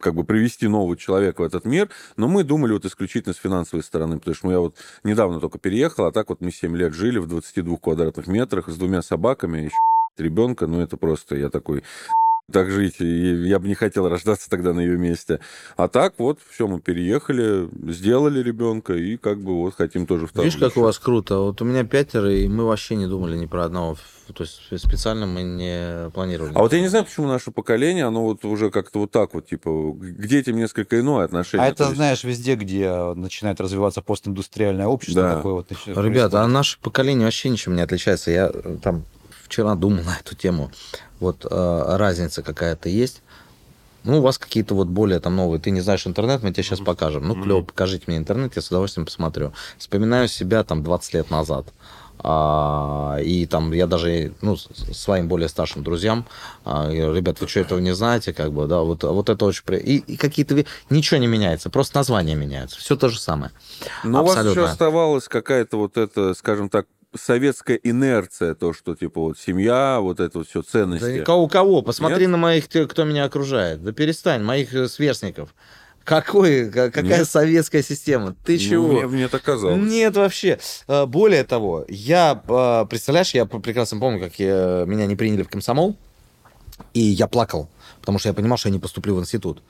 [0.00, 3.82] как бы привести нового человека в этот мир, но мы думали вот исключительно с финансовой
[3.82, 7.18] стороны, потому что я вот недавно только переехал, а так вот мы 7 лет жили
[7.18, 9.76] в 22 квадратных метрах с двумя собаками, еще
[10.16, 11.82] ребенка, ну, это просто, я такой,
[12.52, 15.40] так жить, и я бы не хотел рождаться тогда на ее месте.
[15.76, 20.44] А так вот, все, мы переехали, сделали ребенка, и как бы вот хотим тоже второго.
[20.44, 21.38] Видишь, как у вас круто.
[21.38, 23.96] Вот у меня пятеро, и мы вообще не думали ни про одного.
[24.34, 26.52] То есть специально мы не планировали.
[26.54, 29.46] А вот я не знаю, почему наше поколение, оно вот уже как-то вот так вот,
[29.46, 31.66] типа, к детям несколько иное отношение.
[31.66, 35.36] А То это, есть- знаешь, везде, где начинает развиваться постиндустриальное общество, Да.
[35.36, 36.52] такое вот Ребята, а происходить.
[36.54, 38.30] наше поколение вообще ничем не отличается.
[38.30, 39.04] Я э, там
[39.54, 40.70] вчера думал на эту тему.
[41.20, 43.22] Вот э, разница какая-то есть.
[44.02, 45.58] Ну, у вас какие-то вот более там новые.
[45.60, 47.26] Ты не знаешь интернет, мы тебе сейчас покажем.
[47.26, 49.54] Ну, клево, покажите мне интернет, я с удовольствием посмотрю.
[49.78, 51.66] Вспоминаю себя там 20 лет назад.
[52.18, 56.26] А, и там я даже ну, своим более старшим друзьям
[56.64, 59.64] а, говорю, ребят, вы что, этого не знаете, как бы, да, вот, вот это очень...
[59.64, 60.64] при- И, и какие-то...
[60.90, 63.52] Ничего не меняется, просто названия меняются, все то же самое.
[64.04, 64.60] Но у вас Абсолютно.
[64.60, 70.20] еще оставалась какая-то вот эта, скажем так, советская инерция, то, что, типа, вот семья, вот
[70.20, 71.04] это вот все ценности.
[71.06, 71.82] Да никого, у кого?
[71.82, 72.30] Посмотри Нет?
[72.30, 73.82] на моих, кто меня окружает.
[73.82, 75.54] Да перестань, моих э, сверстников.
[76.04, 77.28] Какой, ка- какая Нет?
[77.28, 78.34] советская система?
[78.44, 78.88] Ты Ну, чего?
[78.92, 79.80] Мне, мне так казалось.
[79.80, 80.58] Нет, вообще.
[80.86, 85.48] Э, Более того, я, э, представляешь, я прекрасно помню, как я- меня не приняли в
[85.48, 85.96] комсомол,
[86.92, 89.62] и я плакал, потому что я понимал, что я не поступлю в институт.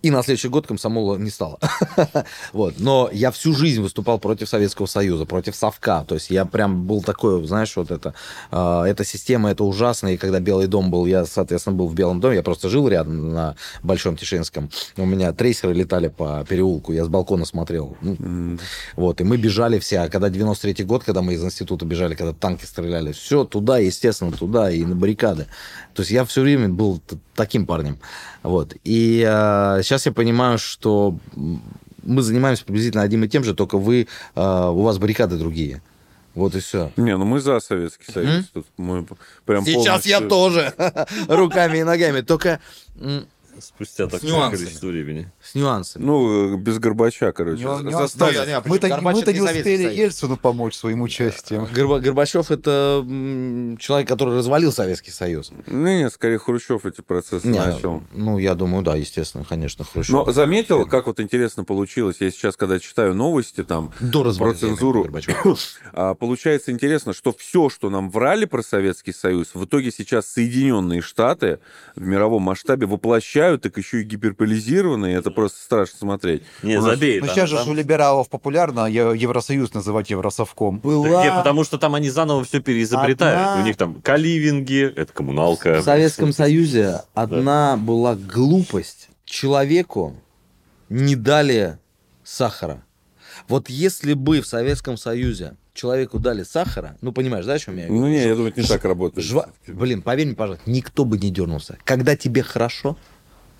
[0.00, 1.58] И на следующий год комсомола не стало.
[2.52, 2.74] вот.
[2.78, 6.04] Но я всю жизнь выступал против Советского Союза, против Совка.
[6.06, 8.14] То есть я прям был такой, знаешь, вот это,
[8.52, 10.08] э, эта система, это ужасно.
[10.08, 13.32] И когда Белый дом был, я, соответственно, был в Белом доме, я просто жил рядом
[13.32, 14.70] на Большом Тишинском.
[14.96, 17.96] У меня трейсеры летали по переулку, я с балкона смотрел.
[18.00, 18.58] Ну,
[18.94, 20.00] вот, и мы бежали все.
[20.00, 24.30] А когда 93-й год, когда мы из института бежали, когда танки стреляли, все туда, естественно,
[24.30, 25.46] туда и на баррикады.
[25.94, 27.02] То есть я все время был
[27.34, 27.98] таким парнем.
[28.42, 28.74] Вот.
[28.84, 31.16] И э, сейчас я понимаю, что
[32.04, 35.80] мы занимаемся приблизительно одним и тем же, только вы, э, у вас баррикады другие.
[36.34, 36.92] Вот и все.
[36.96, 38.30] Не, ну мы за Советский Союз.
[38.30, 38.46] Мгм.
[38.52, 39.06] Тут мы
[39.44, 40.74] прям Сейчас я полностью- тоже.
[41.28, 42.20] Руками и ногами.
[42.20, 42.60] Только
[43.60, 44.58] Спустя такое нюансами.
[44.60, 45.30] количество времени.
[45.42, 46.04] с нюансами.
[46.04, 47.62] Ну, э, без Горбача, короче.
[47.62, 48.36] Нюанс- За- нюанс- заставили.
[48.38, 49.98] Ну, я- я- Мы-то мы-то не не Советский успели Союз.
[49.98, 51.64] Ельцину помочь своим участием.
[51.64, 55.50] Горба- Горбачев это м, человек, который развалил Советский Союз.
[55.66, 58.02] Не, не, скорее Хрущев эти процессы Не, начал.
[58.12, 60.12] ну, я думаю, да, естественно, конечно, Хрущев.
[60.12, 65.02] Но заметил, как вот интересно получилось, я сейчас, когда читаю новости там, До про цензуру,
[65.02, 65.56] Горбачева.
[65.92, 71.00] а, получается интересно, что все, что нам врали про Советский Союз, в итоге сейчас Соединенные
[71.00, 71.58] Штаты
[71.96, 76.42] в мировом масштабе воплощают, так еще и гиперполизированные, это просто страшно смотреть.
[76.62, 77.20] Не, нас- забей.
[77.20, 80.80] Ну, там- сейчас же у либералов популярно Евросоюз называть Евросовком.
[80.84, 81.30] Да где?
[81.32, 83.38] потому что там они заново все переизобретают.
[83.40, 85.80] Одна- У них там каливинги, это коммуналка.
[85.80, 89.08] В Советском Союзе одна была глупость.
[89.24, 90.14] Человеку
[90.90, 91.78] не дали
[92.24, 92.82] сахара.
[93.48, 97.86] Вот если бы в Советском Союзе человеку дали сахара, ну, понимаешь, да, о чем я
[97.86, 98.00] говорю?
[98.02, 99.24] Ну, не, я думаю, это не так работает.
[99.26, 101.78] Жва- Блин, поверь мне, пожалуйста, никто бы не дернулся.
[101.84, 102.96] Когда тебе хорошо,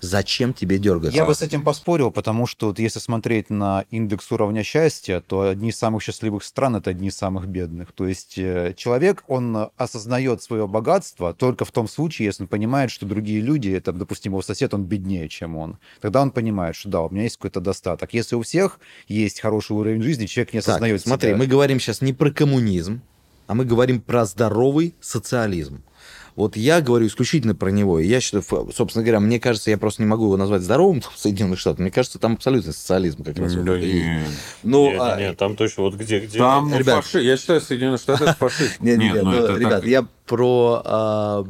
[0.01, 1.15] зачем тебе дергаться?
[1.15, 5.49] Я бы с этим поспорил, потому что вот если смотреть на индекс уровня счастья, то
[5.49, 7.91] одни из самых счастливых стран это одни из самых бедных.
[7.91, 12.91] То есть э, человек, он осознает свое богатство только в том случае, если он понимает,
[12.91, 15.77] что другие люди, это, допустим, его сосед, он беднее, чем он.
[16.01, 18.13] Тогда он понимает, что да, у меня есть какой-то достаток.
[18.13, 21.37] Если у всех есть хороший уровень жизни, человек не Так, осознает смотри, себя.
[21.37, 23.01] мы говорим сейчас не про коммунизм,
[23.47, 25.83] а мы говорим про здоровый социализм.
[26.39, 27.99] Вот я говорю исключительно про него.
[27.99, 31.11] И я считаю, собственно говоря, мне кажется, я просто не могу его назвать здоровым в
[31.17, 31.79] Соединенных Штатах.
[31.79, 33.55] Мне кажется, там абсолютно социализм как раз.
[33.55, 33.81] Да вот.
[33.81, 34.23] И- не.
[34.63, 36.37] Ну, Не, не, а, не, там точно вот где, где.
[36.37, 37.03] Там Ребят.
[37.03, 38.49] фаши- Я считаю, Соединенные Штаты это
[38.79, 41.45] не, Нет, не, ну, ну, ребят, я про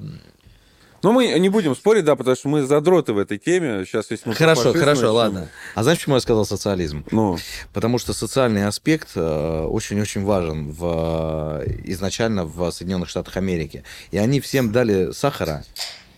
[1.01, 3.85] Ну, мы не будем спорить, да, потому что мы задроты в этой теме.
[3.85, 5.49] Сейчас, про Хорошо, хорошо, начнем- ладно.
[5.75, 7.05] А знаешь, почему я сказал социализм?
[7.11, 7.37] Ну,
[7.73, 13.83] Потому что социальный аспект э, очень-очень важен в, э, изначально в Соединенных Штатах Америки.
[14.11, 15.63] И они всем дали сахара,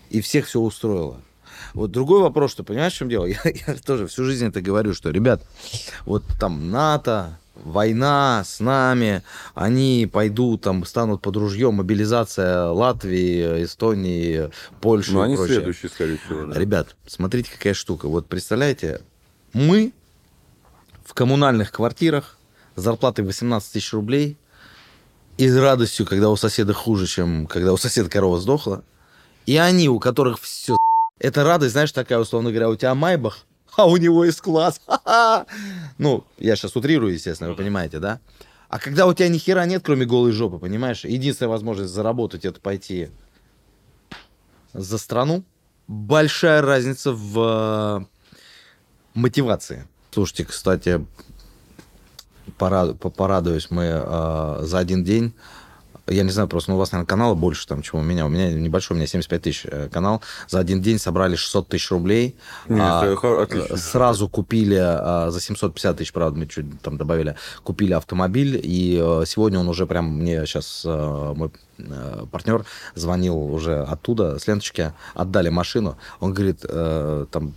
[0.10, 1.22] и всех все устроило.
[1.74, 3.26] Вот другой вопрос, что понимаешь, в чем дело?
[3.26, 5.44] Я, я тоже всю жизнь это говорю, что, ребят,
[6.06, 14.50] вот там НАТО, война с нами, они пойдут, там, станут под ружьем, мобилизация Латвии, Эстонии,
[14.80, 15.56] Польши ну и они прочее.
[15.56, 16.46] следующие, скорее всего.
[16.46, 16.60] да.
[16.60, 18.08] Ребят, смотрите, какая штука.
[18.08, 19.02] Вот представляете,
[19.54, 19.94] мы
[21.06, 22.38] в коммунальных квартирах
[22.76, 24.38] с зарплатой 18 тысяч рублей
[25.38, 28.84] и с радостью, когда у соседа хуже, чем когда у соседа корова сдохла.
[29.46, 30.78] И они, у которых все...
[31.20, 33.40] Это радость, знаешь, такая, условно говоря, у тебя Майбах,
[33.78, 34.82] а у него из класс.
[35.98, 38.20] Ну, я сейчас утрирую, естественно, вы понимаете, да?
[38.70, 41.04] А когда у тебя ни хера нет, кроме голой жопы, понимаешь?
[41.06, 43.10] Единственная возможность заработать это пойти
[44.74, 45.44] за страну.
[45.88, 48.06] Большая разница в э,
[49.14, 49.88] мотивации.
[50.12, 51.06] Слушайте, кстати,
[52.58, 55.34] пора- по- порадуюсь мы э, за один день.
[56.12, 58.26] Я не знаю, просто ну, у вас, наверное, канала больше, там, чем у меня.
[58.26, 60.22] У меня небольшой, у меня 75 тысяч э, канал.
[60.48, 62.36] За один день собрали 600 тысяч рублей.
[62.68, 63.78] Нет, А, отлично.
[63.78, 69.24] Сразу купили а, за 750 тысяч, правда, мы чуть там добавили, купили автомобиль, и э,
[69.26, 75.50] сегодня он уже прям, мне сейчас мой э, партнер звонил уже оттуда, с ленточки, отдали
[75.50, 75.98] машину.
[76.20, 77.54] Он говорит, э, там,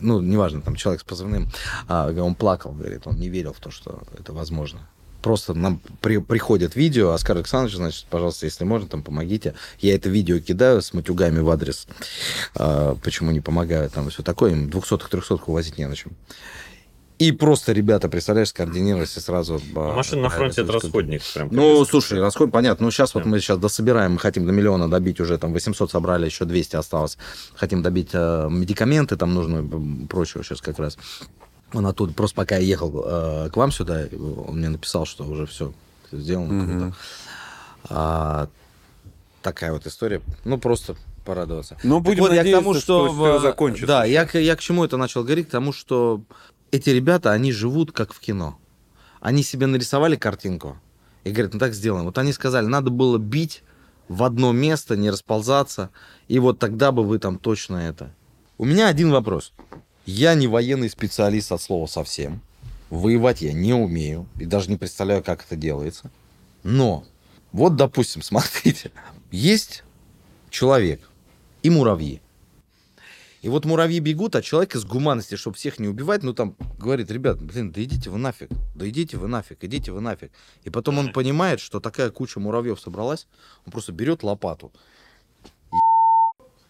[0.00, 1.48] ну, неважно, там человек с позывным,
[1.88, 4.80] а, он плакал, говорит, он не верил в то, что это возможно.
[5.22, 9.54] Просто нам при- приходит видео, Оскар Александрович, значит, пожалуйста, если можно, там помогите.
[9.78, 11.86] Я это видео кидаю с матюгами в адрес,
[12.56, 16.12] а, почему не помогают, там все такое, им 200-х, 300 увозить не на чем.
[17.18, 19.60] И просто ребята, представляешь, скоординировались и сразу...
[19.76, 21.22] а, Машина на фронте это расходник.
[21.34, 21.48] Прям.
[21.52, 22.86] Ну, слушай, расход, понятно.
[22.86, 26.24] Ну, сейчас вот мы сейчас дособираем, мы хотим до миллиона добить уже, там 800 собрали,
[26.24, 27.18] еще 200 осталось.
[27.54, 30.96] Хотим добить э, медикаменты, там нужно прочего сейчас как раз.
[31.72, 34.06] Он оттуда, просто пока я ехал э, к вам сюда,
[34.46, 35.72] он мне написал, что уже все
[36.12, 36.64] сделано.
[36.66, 36.96] круто.
[37.88, 38.48] А,
[39.42, 40.20] такая вот история.
[40.44, 41.76] Ну, просто порадоваться.
[41.82, 43.86] Ну, Так будем вот, я к надеяться, тому, что что, всё в- закончится.
[43.86, 45.48] Да, я, я к чему это начал говорить?
[45.48, 46.22] К тому, что
[46.70, 48.58] эти ребята, они живут как в кино.
[49.20, 50.76] Они себе нарисовали картинку
[51.24, 52.04] и говорят, ну так сделаем.
[52.06, 53.62] Вот они сказали, надо было бить
[54.08, 55.90] в одно место, не расползаться,
[56.26, 58.10] и вот тогда бы вы там точно это.
[58.58, 59.52] У меня один вопрос.
[60.06, 62.40] Я не военный специалист от слова совсем.
[62.88, 66.10] Воевать я не умею и даже не представляю, как это делается.
[66.62, 67.04] Но
[67.52, 68.90] вот, допустим, смотрите,
[69.30, 69.84] есть
[70.50, 71.08] человек
[71.62, 72.20] и муравьи.
[73.42, 77.10] И вот муравьи бегут, а человек из гуманности, чтобы всех не убивать, ну там говорит,
[77.10, 80.30] ребят, блин, да идите вы нафиг, да идите вы нафиг, идите вы нафиг.
[80.64, 83.26] И потом он понимает, что такая куча муравьев собралась,
[83.64, 84.70] он просто берет лопату.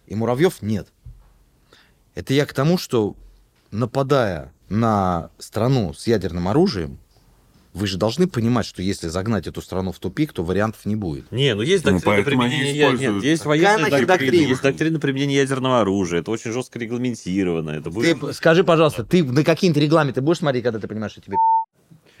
[0.07, 0.87] И муравьев нет.
[2.15, 3.15] Это я к тому, что
[3.71, 6.97] нападая на страну с ядерным оружием,
[7.73, 11.31] Вы же должны понимать, что если загнать эту страну в тупик, то вариантов не будет.
[11.31, 12.73] Не, ну есть Ну, доктрина они применения...
[12.75, 13.15] я- используют.
[13.15, 14.47] Нет, есть военная доктрина, доктрина?
[14.49, 16.19] есть доктрина применения ядерного оружия.
[16.19, 17.69] Это очень жестко регламентировано.
[17.69, 18.19] Это будет...
[18.19, 21.37] Ты скажи, пожалуйста, ты на какие-то регламенты будешь смотреть, когда ты понимаешь, что тебе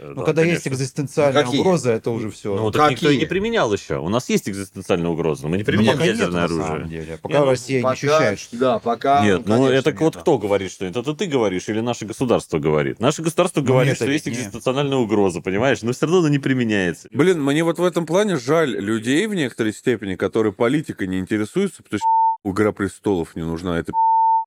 [0.01, 0.81] Ну, да, когда есть конечно.
[0.83, 1.59] экзистенциальная Какие?
[1.61, 2.55] угроза, это уже все.
[2.55, 3.29] Ну, так никто и не Какие?
[3.29, 3.99] применял еще.
[3.99, 6.63] У нас есть экзистенциальная угроза, но мы не Ну, применяем пока нет, ядерное на самом
[6.71, 6.89] оружие.
[6.89, 7.17] деле.
[7.21, 8.57] Пока ну, Россия не ощущает, что...
[8.57, 9.23] Да, пока.
[9.23, 10.99] Нет, ну это вот кто говорит, что это?
[11.01, 12.99] Это ты говоришь или наше государство говорит?
[12.99, 15.81] Наше государство Ну, говорит, нет, что есть не- экзистенциальная угроза, понимаешь?
[15.83, 17.07] Но все равно она не применяется.
[17.11, 21.83] Блин, мне вот в этом плане жаль людей в некоторой степени, которые политикой не интересуются,
[21.83, 23.77] потому что «Игра престолов» не нужна.
[23.77, 23.93] Это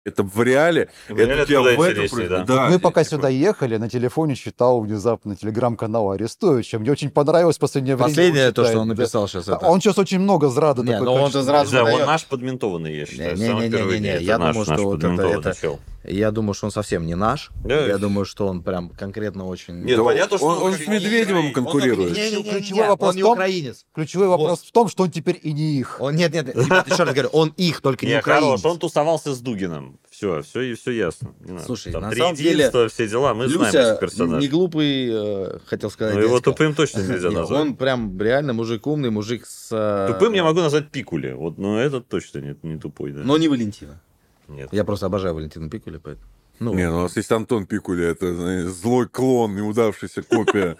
[0.04, 0.88] это в реале.
[1.08, 2.28] В реале это тебя туда в этом происходит.
[2.28, 2.44] да.
[2.44, 6.78] Да, Мы я пока такой, сюда ехали, на телефоне читал внезапно телеграм-канал Арестовича.
[6.78, 8.08] Мне очень понравилось в последнее время.
[8.10, 9.48] Последнее то, что он написал сейчас.
[9.48, 11.44] А Он сейчас очень много зрады Не, такой ну он-то качественный.
[11.66, 13.36] сразу Да, он наш подментованный, я считаю.
[13.36, 14.22] Не-не-не-не-не, самый первый день.
[14.22, 15.78] я Это наш, думаю, что вот это- подментованный это-.
[16.06, 17.50] Я думаю, что он совсем не наш.
[17.64, 17.86] Да.
[17.86, 19.82] Я думаю, что он прям конкретно очень...
[19.82, 21.54] Нет, Да понятно, что он- он как с бы не Медведевым украинец.
[21.54, 22.12] конкурирует.
[22.16, 23.86] Не-не-не-не, Ключевой вопрос он не в том- украинец.
[23.94, 25.96] Ключевой вопрос в том, что он теперь и не их.
[26.00, 28.44] Он, нет, нет, ребят, еще раз говорю, он их, только не Не, украинец.
[28.60, 29.98] хорош, он тусовался с Дугином.
[30.10, 31.34] Все, все и все ясно.
[31.40, 31.64] Не надо.
[31.64, 34.40] Слушай, Там на самом триединство, все дела, мы знаем Люся этих персонажей.
[34.42, 37.60] не глупый, э, хотел сказать, Ну, его тупым точно нельзя Не, назвать.
[37.60, 39.68] Он прям реально мужик умный, мужик с...
[39.72, 41.32] э, Тупым я могу назвать Пикули.
[41.32, 43.22] Вот, но этот точно не, не тупой, да.
[43.24, 44.00] Но не Валентина.
[44.48, 44.68] Нет.
[44.72, 46.26] Я просто обожаю Валентина Пикуля, поэтому...
[46.60, 50.76] Ну, Не, ну у нас есть Антон Пикуля, это знаешь, злой клон, неудавшаяся копия.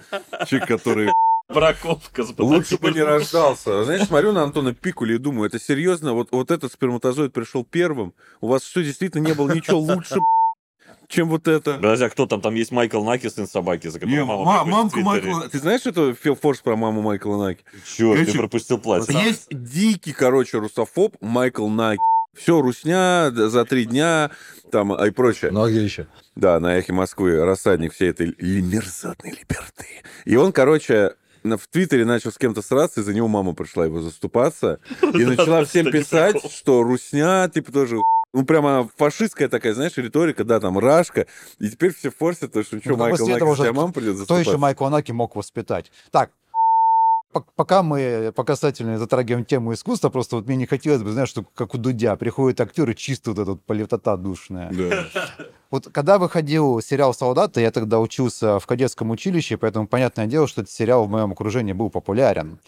[0.47, 1.13] Человек, который
[1.49, 2.25] Браковка.
[2.39, 3.85] лучше бы не рождался.
[3.85, 8.15] Знаешь, смотрю на Антона Пикуля и думаю, это серьезно, вот, вот этот сперматозоид пришел первым,
[8.41, 10.21] у вас что, действительно не было ничего лучше,
[11.09, 11.75] чем вот это?
[11.75, 12.41] Подожди, а кто там?
[12.41, 15.01] Там есть Майкл Наки, сын собаки, за которым мама ма- мамку.
[15.01, 15.49] Майкла...
[15.49, 17.63] Ты знаешь это Фил Форс про маму Майкла Наки?
[17.85, 19.15] Чё, ты пропустил платье?
[19.15, 22.01] Есть дикий, короче, русофоб Майкл Наки.
[22.37, 24.31] Все, русня за три дня,
[24.71, 25.51] там, а и прочее.
[25.53, 26.07] ну а где еще?
[26.35, 29.87] Да, на эхе Москвы рассадник всей этой ли- мерзотной либерты.
[30.25, 33.85] И он, короче, на- в Твиттере начал с кем-то сраться, и за него мама пришла
[33.85, 34.81] его заступаться.
[35.03, 37.99] И начала всем писать, что русня, типа, тоже
[38.33, 41.27] ну, прямо фашистская такая, знаешь, риторика, да, там, рашка.
[41.61, 44.19] И теперь все форсят, то, что, что Ну, Майкл после Наки, уже мама придет Кто
[44.19, 44.51] заступаться.
[44.51, 45.93] еще Майкла Наки мог воспитать?
[46.11, 46.33] Так,
[47.41, 51.45] пока мы по касательно затрагиваем тему искусства, просто вот мне не хотелось бы, знаешь, что
[51.55, 54.71] как у Дудя, приходят актеры, чисто вот этот политота душная.
[54.73, 55.07] Да.
[55.71, 60.63] Вот когда выходил сериал «Солдаты», я тогда учился в кадетском училище, поэтому понятное дело, что
[60.63, 62.61] этот сериал в моем окружении был популярен.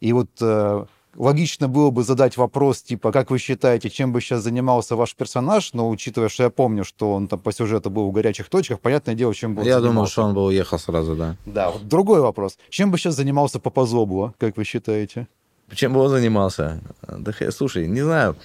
[0.00, 4.42] И вот э, логично было бы задать вопрос, типа, как вы считаете, чем бы сейчас
[4.42, 8.12] занимался ваш персонаж, но учитывая, что я помню, что он там по сюжету был в
[8.12, 10.12] горячих точках, понятное дело, чем бы он Я думал, занимался.
[10.12, 11.36] что он бы уехал сразу, да.
[11.46, 12.58] Да, вот другой вопрос.
[12.70, 15.28] Чем бы сейчас занимался Папазобло, как вы считаете?
[15.72, 16.80] Чем бы он занимался?
[17.06, 18.36] Да, слушай, не знаю.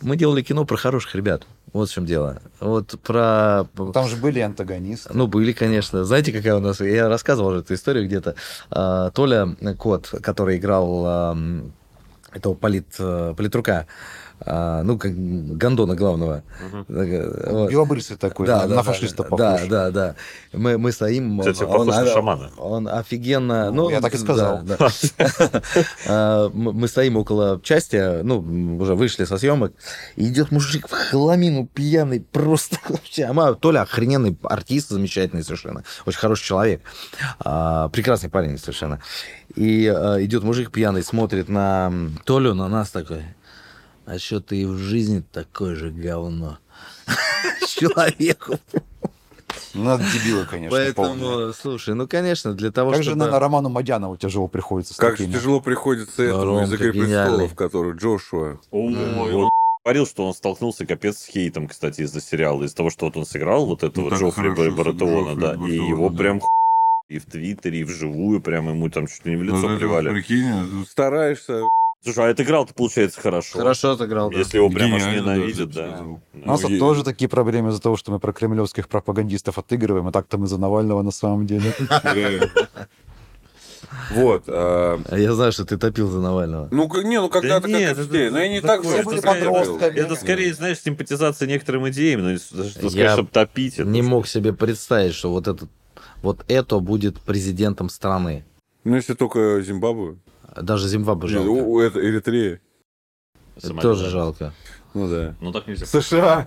[0.00, 1.46] Мы делали кино про хороших ребят.
[1.72, 2.40] Вот в чем дело.
[2.60, 3.64] Вот про...
[3.92, 5.10] Там же были антагонисты.
[5.12, 6.04] Ну, были, конечно.
[6.04, 6.80] Знаете, какая у нас...
[6.80, 8.36] Я рассказывал уже эту историю где-то.
[8.70, 11.34] А, Толя Кот, который играл
[12.34, 13.86] этого полит, э, политрука,
[14.40, 16.42] а, ну, как Гондона главного.
[16.88, 17.70] Э, вот.
[17.70, 19.38] Белобрысый такой, на, на фашиста да, похож.
[19.38, 20.14] Да, да, да.
[20.52, 21.38] Мы, мы стоим...
[21.40, 22.50] Кстати, он, похож на шамана.
[22.58, 23.70] Он офигенно...
[23.70, 24.62] Ну, я так и да, сказал.
[24.62, 24.76] да.
[26.06, 28.40] А, Мы стоим около части, ну,
[28.80, 29.72] уже вышли со съемок,
[30.16, 33.24] и идет мужик в хламину пьяный, просто вообще.
[33.24, 36.82] А мы- Толя охрененный артист, замечательный совершенно, очень хороший человек,
[37.38, 39.00] а, прекрасный парень совершенно.
[39.54, 41.92] И а, идет мужик пьяный, смотрит на
[42.24, 43.22] Толю, на нас такой,
[44.06, 46.58] а что ты и в жизни такое же говно?
[47.68, 48.58] Человеку.
[49.74, 50.76] Ну, это дебилы, конечно.
[50.76, 53.18] Поэтому, слушай, ну, конечно, для того, Как же, чтобы...
[53.18, 58.60] наверное, Роману Мадянову тяжело приходится Как же тяжело приходится этому из «Игры престолов», который Джошуа.
[58.70, 59.50] Ой, он
[59.84, 63.26] говорил, что он столкнулся капец с хейтом, кстати, из-за сериала, из-за того, что вот он
[63.26, 66.18] сыграл вот этого Ну, так Джоффри Баратеона, да, и его да.
[66.18, 66.40] прям
[67.08, 69.78] и в Твиттере, и вживую прям ему там чуть ли не в лицо Ну, это
[69.78, 70.10] плевали.
[70.10, 71.62] Прикинь, стараешься.
[72.04, 73.58] Слушай, а отыграл-то, получается, хорошо.
[73.58, 74.38] Хорошо отыграл, да.
[74.38, 75.88] Если его прям аж да, ненавидят, да.
[75.88, 76.20] сказал.
[76.34, 80.06] У нас Ну, е- тоже такие проблемы из-за того, что мы про кремлевских пропагандистов отыгрываем,
[80.06, 81.72] а так-то мы за Навального на самом деле.
[84.10, 84.44] Вот.
[84.48, 86.68] а, А Я знаю, что ты топил за Навального.
[86.70, 88.30] Ну, не, ну когда-то Да нет, как все.
[88.30, 88.90] Но я не так же.
[88.90, 90.48] это скорее-.
[90.50, 93.74] Это знаешь, симпатизация некоторым идеям, но что Я сказать, чтобы топить.
[93.78, 95.70] это Не мог себе представить, что вот этот
[96.22, 98.44] вот это будет президентом страны.
[98.84, 100.16] Ну, если только Зимбабве.
[100.60, 101.48] Даже Зимбабве жалко.
[101.48, 102.60] У- у- Это Эритрея.
[103.56, 104.52] Это тоже жалко.
[104.94, 105.34] Ну да.
[105.40, 105.86] Ну так нельзя.
[105.86, 106.46] США.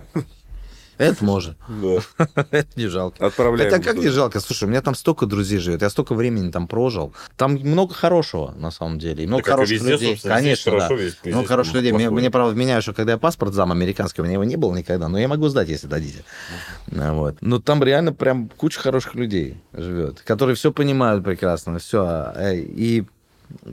[0.98, 1.54] Это можно.
[1.68, 2.00] Да.
[2.50, 3.24] Это не жалко.
[3.24, 3.68] Отправляем.
[3.72, 4.04] Это как туда.
[4.08, 4.40] не жалко?
[4.40, 7.14] Слушай, у меня там столько друзей живет, я столько времени там прожил.
[7.36, 9.22] Там много хорошего, на самом деле.
[9.22, 10.16] И много хороших везде, людей.
[10.16, 10.88] здесь Конечно, да.
[10.88, 11.92] везде- много хороших там людей.
[11.92, 14.74] Мне, мне, правда, меняют, что когда я паспорт зам американский, у меня его не было
[14.76, 16.24] никогда, но я могу сдать, если дадите.
[16.88, 17.36] Ну, Вот.
[17.42, 22.32] Но там реально прям куча хороших людей живет, которые все понимают прекрасно, все.
[22.56, 23.04] И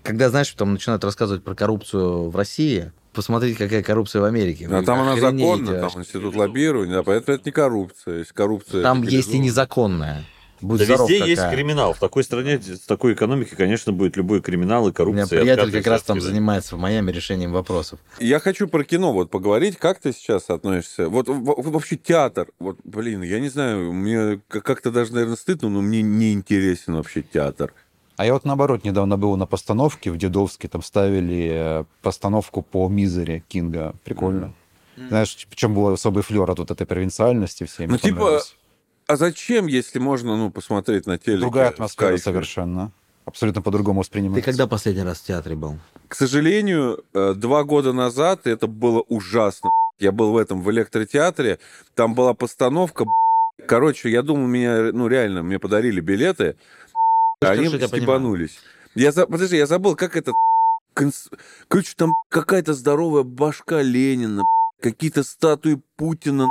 [0.04, 4.68] когда, знаешь, там начинают рассказывать про коррупцию в России, посмотрите, какая коррупция в Америке.
[4.70, 8.20] А Вы там она законна, там институт лоббирования, да, поэтому это не коррупция.
[8.20, 8.84] Если коррупция...
[8.84, 10.24] Там это есть и незаконная.
[10.62, 11.56] Будь Да здоров, везде есть какая.
[11.58, 11.94] криминал.
[11.94, 15.26] В такой стране, с такой экономикой, конечно, будет любой криминал и У коррупция.
[15.42, 18.00] меня и приятель как раз там занимается в Майами решением вопросов.
[18.20, 19.78] Я хочу про кино вот поговорить.
[19.78, 21.10] Как ты сейчас относишься?
[21.10, 22.48] Вот вообще театр.
[22.58, 27.22] Вот, блин, я не знаю, мне как-то даже, наверное, стыдно, но мне не интересен вообще
[27.22, 27.74] театр.
[28.18, 32.88] А я вот наоборот недавно был на постановке в Дедовске, там ставили э, постановку по
[32.88, 33.94] Мизере Кинга.
[34.04, 34.54] Прикольно.
[34.96, 37.92] Знаешь, причем был особый флер от вот этой провинциальности всем.
[37.92, 38.42] Ну, типа,
[39.08, 41.42] А зачем, если можно, ну, посмотреть на телеке?
[41.42, 42.24] Другая атмосфера кайфе?
[42.24, 42.92] совершенно.
[43.26, 44.46] Абсолютно по-другому Ты воспринимается.
[44.46, 45.80] когда последний раз в театре был?
[46.08, 49.70] К сожалению, э, два года назад это было ужасно.
[50.00, 51.60] Я был в этом, в электротеатре,
[51.96, 53.06] там была постановка.
[53.68, 56.56] Короче, я думал, меня, ну, реально, мне подарили билеты,
[57.46, 58.60] а они стебанулись.
[58.96, 59.26] Я за...
[59.26, 60.32] Подожди, я забыл, как это...
[60.96, 61.30] конс-
[61.68, 64.44] Короче, там какая-то здоровая башка Ленина,
[64.82, 66.50] какие-то статуи Путина.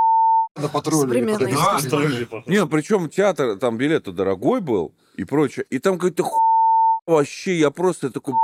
[0.56, 2.42] Современная искусство.
[2.46, 5.64] Не, причем театр, там билет дорогой был и прочее.
[5.70, 6.38] И там какой-то ху...
[7.06, 8.34] вообще, я просто такой...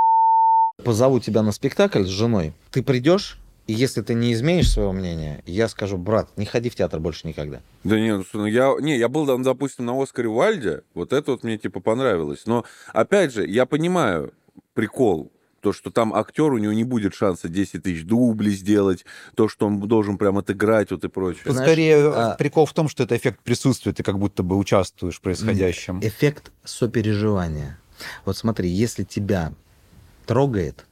[0.84, 2.54] Позову тебя на спектакль с женой.
[2.70, 3.38] Ты придешь,
[3.70, 7.28] и если ты не изменишь своего мнения, я скажу, брат, не ходи в театр больше
[7.28, 7.60] никогда.
[7.84, 11.30] Да не, ну, ну, я, не, я был, там, допустим, на Оскаре Вальде, вот это
[11.30, 12.46] вот мне, типа, понравилось.
[12.46, 14.32] Но, опять же, я понимаю
[14.74, 19.04] прикол, то, что там актер, у него не будет шанса 10 тысяч дублей сделать,
[19.36, 21.44] то, что он должен прям отыграть вот и прочее.
[21.44, 24.56] Тут Знаешь, скорее а- прикол в том, что это эффект присутствия, ты как будто бы
[24.56, 26.00] участвуешь в происходящем.
[26.00, 27.78] Эффект сопереживания.
[28.24, 29.52] Вот смотри, если тебя
[30.26, 30.86] трогает,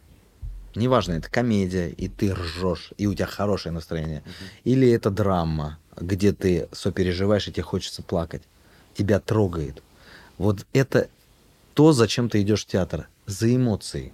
[0.75, 4.23] неважно, это комедия, и ты ржешь, и у тебя хорошее настроение,
[4.65, 8.43] или это драма, где ты сопереживаешь, и тебе хочется плакать,
[8.95, 9.83] тебя трогает.
[10.37, 11.09] Вот это
[11.75, 13.09] то, зачем ты идешь в театр.
[13.27, 14.13] За эмоции.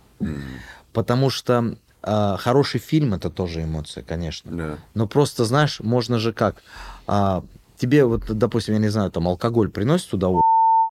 [0.92, 4.50] Потому что а, хороший фильм это тоже эмоция, конечно.
[4.54, 4.78] Да.
[4.94, 6.62] Но просто, знаешь, можно же как.
[7.06, 7.42] а,
[7.78, 10.42] тебе вот, допустим, я не знаю, там алкоголь приносит удовольствие,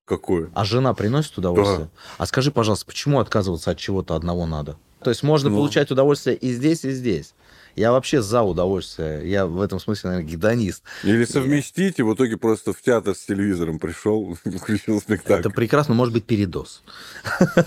[0.06, 0.50] Какое?
[0.54, 1.90] а жена приносит удовольствие.
[2.18, 4.78] А скажи, пожалуйста, почему отказываться от чего-то одного надо?
[5.04, 5.58] То есть можно Ну.
[5.58, 7.34] получать удовольствие и здесь, и здесь.
[7.76, 9.28] Я вообще за удовольствие.
[9.30, 10.84] Я в этом смысле, наверное, гедонист.
[11.04, 15.40] Или совместить, и в итоге просто в театр с телевизором пришел, включил спектакль.
[15.40, 16.84] Это прекрасно, может быть, передоз.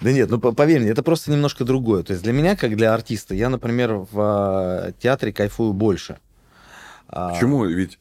[0.00, 2.04] Да нет, ну по- поверь мне, это просто немножко другое.
[2.04, 6.18] То есть для меня, как для артиста, я, например, в а, театре кайфую больше.
[7.08, 7.64] А, Почему?
[7.64, 7.98] Ведь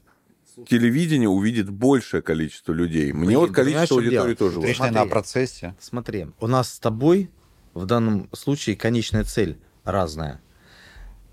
[0.68, 3.12] телевидение увидит большее количество людей.
[3.14, 4.36] Мне Блин, вот количество аудитории дело?
[4.36, 4.74] тоже важно.
[4.76, 4.93] Смотри.
[4.95, 5.76] на процессе.
[5.80, 7.32] Смотри, у нас с тобой
[7.74, 10.41] в данном случае конечная цель разная.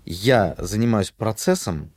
[0.05, 1.91] Я занимаюсь процессом,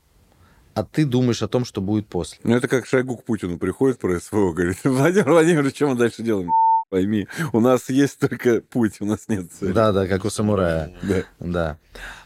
[0.75, 2.39] а ты думаешь о том, что будет после.
[2.43, 6.23] Ну, это как Шойгу к Путину приходит про СВО, говорит, Владимир Владимирович, что мы дальше
[6.23, 6.51] делаем?
[6.91, 9.73] Пойми, у нас есть только путь, у нас нет цели.
[9.73, 10.93] Да, да, как у самурая.
[11.03, 11.25] Да.
[11.39, 11.79] Да.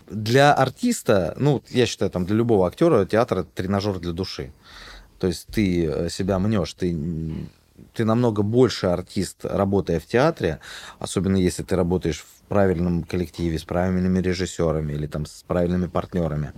[0.06, 4.52] Для артиста, ну, я считаю, там, для любого актера театр это тренажер для души.
[5.18, 6.96] То есть ты э, себя мнешь, ты,
[7.92, 10.60] ты намного больше артист, работая в театре,
[10.98, 16.52] особенно если ты работаешь в правильном коллективе, с правильными режиссерами или там с правильными партнерами.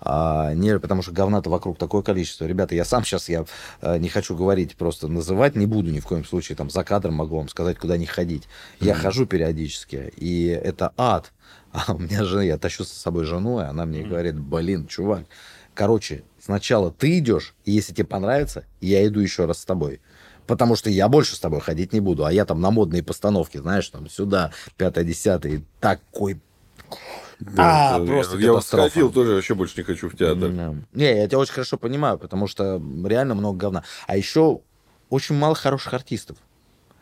[0.00, 2.44] А, не, потому что говна-то вокруг такое количество.
[2.44, 3.44] Ребята, я сам сейчас я
[3.80, 6.56] э, не хочу говорить, просто называть не буду ни в коем случае.
[6.56, 8.48] Там за кадром могу вам сказать, куда не ходить.
[8.80, 11.32] Я хожу периодически, и это ад.
[11.70, 15.24] А у меня жена, я тащу с собой жену, и она мне говорит, блин, чувак,
[15.74, 20.00] короче, сначала ты идешь, и если тебе понравится, я иду еще раз с тобой.
[20.48, 23.58] Потому что я больше с тобой ходить не буду, а я там на модные постановки,
[23.58, 26.40] знаешь, там сюда, пятое, десятое, такой...
[27.38, 30.50] Да, А, да, просто я, вот сходил, тоже вообще больше не хочу в театр.
[30.50, 30.74] Да.
[30.94, 33.84] Не, я тебя очень хорошо понимаю, потому что реально много говна.
[34.06, 34.62] А еще
[35.10, 36.38] очень мало хороших артистов.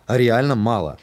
[0.06, 0.98] А реально мало.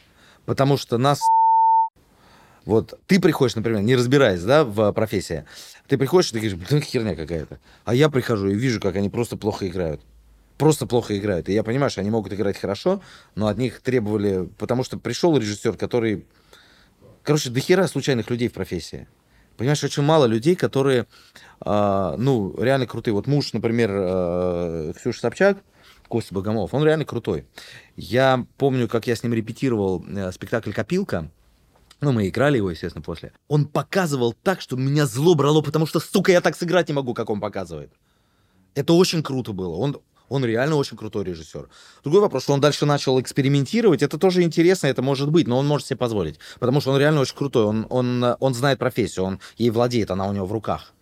[0.46, 1.20] Потому что нас...
[2.66, 5.46] Вот ты приходишь, например, не разбираясь, да, в профессии,
[5.88, 7.60] ты приходишь, и ты говоришь, блин, херня какая-то.
[7.86, 10.02] А я прихожу и вижу, как они просто плохо играют.
[10.58, 11.50] Просто плохо играют.
[11.50, 13.02] И я понимаю, что они могут играть хорошо,
[13.36, 14.50] но от них требовали...
[14.58, 16.26] Потому что пришел режиссер, который...
[17.24, 19.08] Короче, дохера случайных людей в профессии.
[19.58, 21.08] Понимаешь, очень мало людей, которые,
[21.62, 23.14] а, ну, реально крутые.
[23.14, 25.60] Вот муж, например, э, Ксюша Собчак,
[26.08, 27.46] Костя Богомолов, он реально крутой.
[27.96, 31.30] Я помню, как я с ним репетировал э, спектакль «Копилка»,
[32.02, 33.32] ну, мы играли его, естественно, после.
[33.48, 37.14] Он показывал так, что меня зло брало, потому что, сука, я так сыграть не могу,
[37.14, 37.94] как он показывает.
[38.76, 39.76] Это очень круто было.
[39.76, 39.98] Он,
[40.34, 41.70] он реально очень крутой режиссер.
[42.04, 45.68] Другой вопрос, что он дальше начал экспериментировать, это тоже интересно, это может быть, но он
[45.68, 46.40] может себе позволить.
[46.60, 50.28] Потому что он реально очень крутой, он, он, он знает профессию, он ей владеет, она
[50.28, 50.94] у него в руках.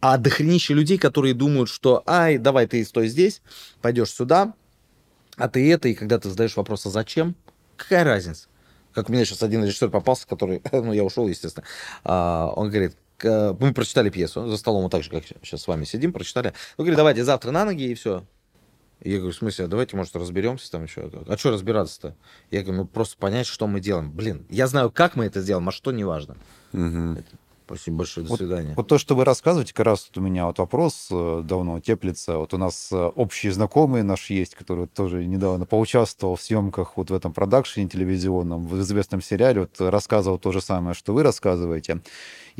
[0.00, 3.42] А дохренище людей, которые думают, что, ай, давай ты стой здесь,
[3.80, 4.54] пойдешь сюда,
[5.36, 7.36] а ты это, и когда ты задаешь вопрос, а зачем,
[7.76, 8.48] какая разница?
[8.92, 11.64] Как у меня сейчас один режиссер попался, который, ну, я ушел, естественно,
[12.02, 15.84] а, он говорит, мы прочитали пьесу за столом, вот так же, как сейчас с вами
[15.84, 16.48] сидим, прочитали.
[16.76, 18.24] Он говорит, давайте завтра на ноги, и все.
[19.02, 21.10] Я говорю, в смысле, а давайте, может, разберемся там еще.
[21.26, 22.14] А что разбираться-то?
[22.50, 24.10] Я говорю, ну просто понять, что мы делаем.
[24.10, 26.36] Блин, я знаю, как мы это сделаем, а что, неважно.
[26.72, 27.18] Мгм.
[27.66, 28.74] Спасибо большое, до Вот- свидания.
[28.76, 32.36] Вот то, что вы рассказываете, как раз вот у меня вот вопрос э, давно теплится.
[32.38, 36.96] Вот у нас э, общий знакомый наш есть, который вот тоже недавно поучаствовал в съемках
[36.96, 41.22] вот в этом продакшене телевизионном, в известном сериале, вот рассказывал то же самое, что вы
[41.22, 42.00] рассказываете.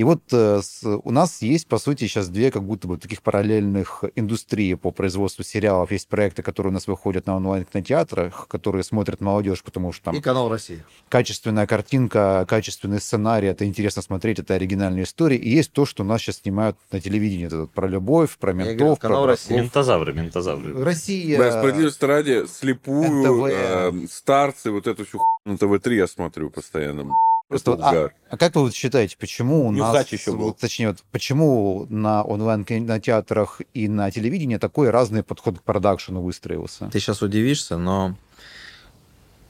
[0.01, 3.21] И вот э, с- у нас есть, по сути, сейчас две как будто бы таких
[3.21, 5.93] параллельных индустрии по производству сериалов.
[5.93, 10.23] Есть проекты, которые у нас выходят на онлайн-кинотеатрах, которые смотрят молодежь, потому что там И
[10.23, 10.83] канал России.
[11.11, 15.37] качественная картинка, качественный сценарий, это интересно смотреть, это оригинальная история.
[15.37, 18.99] И есть то, что нас сейчас снимают на телевидении, это про любовь, про говорю, ментов,
[19.01, 19.49] канал про Россия.
[19.49, 19.65] врагов.
[19.65, 20.83] Ментозавры, ментозавры.
[20.83, 21.37] Россия.
[21.37, 23.51] Да, справедливости ради, слепую, НТВ.
[23.53, 27.05] э, старцы, вот эту всю хуйню на ТВ-3 я смотрю постоянно.
[27.51, 30.53] Просто а, а как вы вот считаете, почему у нас, еще был.
[30.53, 36.89] точнее, вот, почему на онлайн-кинотеатрах и на телевидении такой разный подход к продакшену выстроился?
[36.93, 38.15] Ты сейчас удивишься, но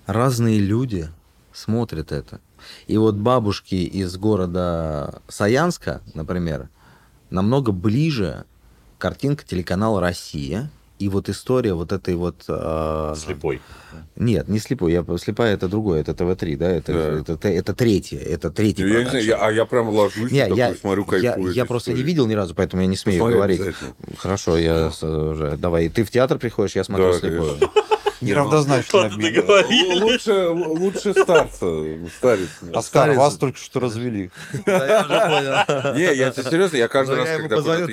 [0.06, 1.10] разные люди
[1.52, 2.40] смотрят это.
[2.86, 6.70] И вот бабушки из города Саянска, например,
[7.28, 8.46] намного ближе
[8.96, 10.70] картинка телеканала «Россия»,
[11.00, 12.44] и вот история вот этой вот...
[12.46, 13.60] э, Слепой.
[14.16, 14.92] Нет, не слепой.
[14.92, 16.70] Я, слепая это другое, это ТВ-3, да?
[16.70, 16.98] Это, Да.
[17.20, 20.42] это, это, это третье, это третий Я не знаю, я- а я прям ложусь, Не,
[20.42, 21.52] такой, я, смотрю, я, кайфую.
[21.54, 22.06] я этой просто не историей.
[22.06, 23.74] видел ни разу, поэтому я не смею Посмотри говорить.
[24.18, 25.56] Хорошо, я уже...
[25.56, 27.56] Давай, ты в театр приходишь, я смотрю Да, слепую.
[28.26, 29.10] Неравнозначно.
[30.00, 31.66] Лучше, лучше старца,
[32.18, 32.48] старец.
[32.74, 33.16] Оскар, Старец.
[33.18, 34.30] вас только что развели.
[34.66, 37.86] Не, я тебе серьезно, я каждый раз, когда позвоню,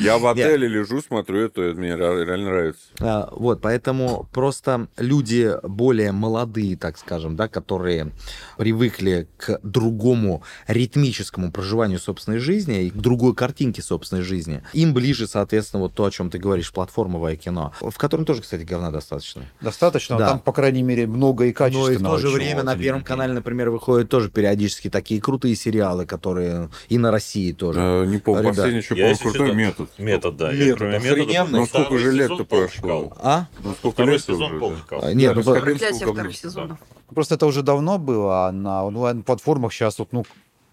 [0.00, 2.80] я в отеле лежу, смотрю это, мне ре- реально нравится.
[3.00, 8.12] А, Вот, поэтому просто люди более молодые, так скажем, да, которые
[8.58, 15.26] привыкли к другому ритмическому проживанию собственной жизни и к другой картинке собственной жизни, им ближе,
[15.26, 19.42] соответственно, вот то, о чем ты говоришь, платформовое кино, в котором тоже, кстати, говна достаточно.
[19.60, 20.28] Достаточно, Да.
[20.28, 21.92] там, по крайней мере, много и Но качественно.
[21.92, 26.06] и в то же время на Первом канале, например, выходят тоже периодически такие крутые сериалы,
[26.06, 27.80] которые и на России тоже.
[27.80, 29.90] Э, Не помню, Ребят, последний еще, Я, по-моему, крутой честно, метод.
[29.98, 30.52] Метод, да.
[30.52, 31.44] Метод, Я.
[31.44, 33.12] Ну, сколько же лет-то прошло?
[33.20, 33.46] А?
[33.62, 34.76] Ну, сколько Второй лет сезон уже?
[34.90, 35.92] А, Нет, ну, Проклятие
[36.32, 36.78] сезонов.
[37.14, 40.24] Просто это уже давно было, а на онлайн-платформах сейчас вот, ну,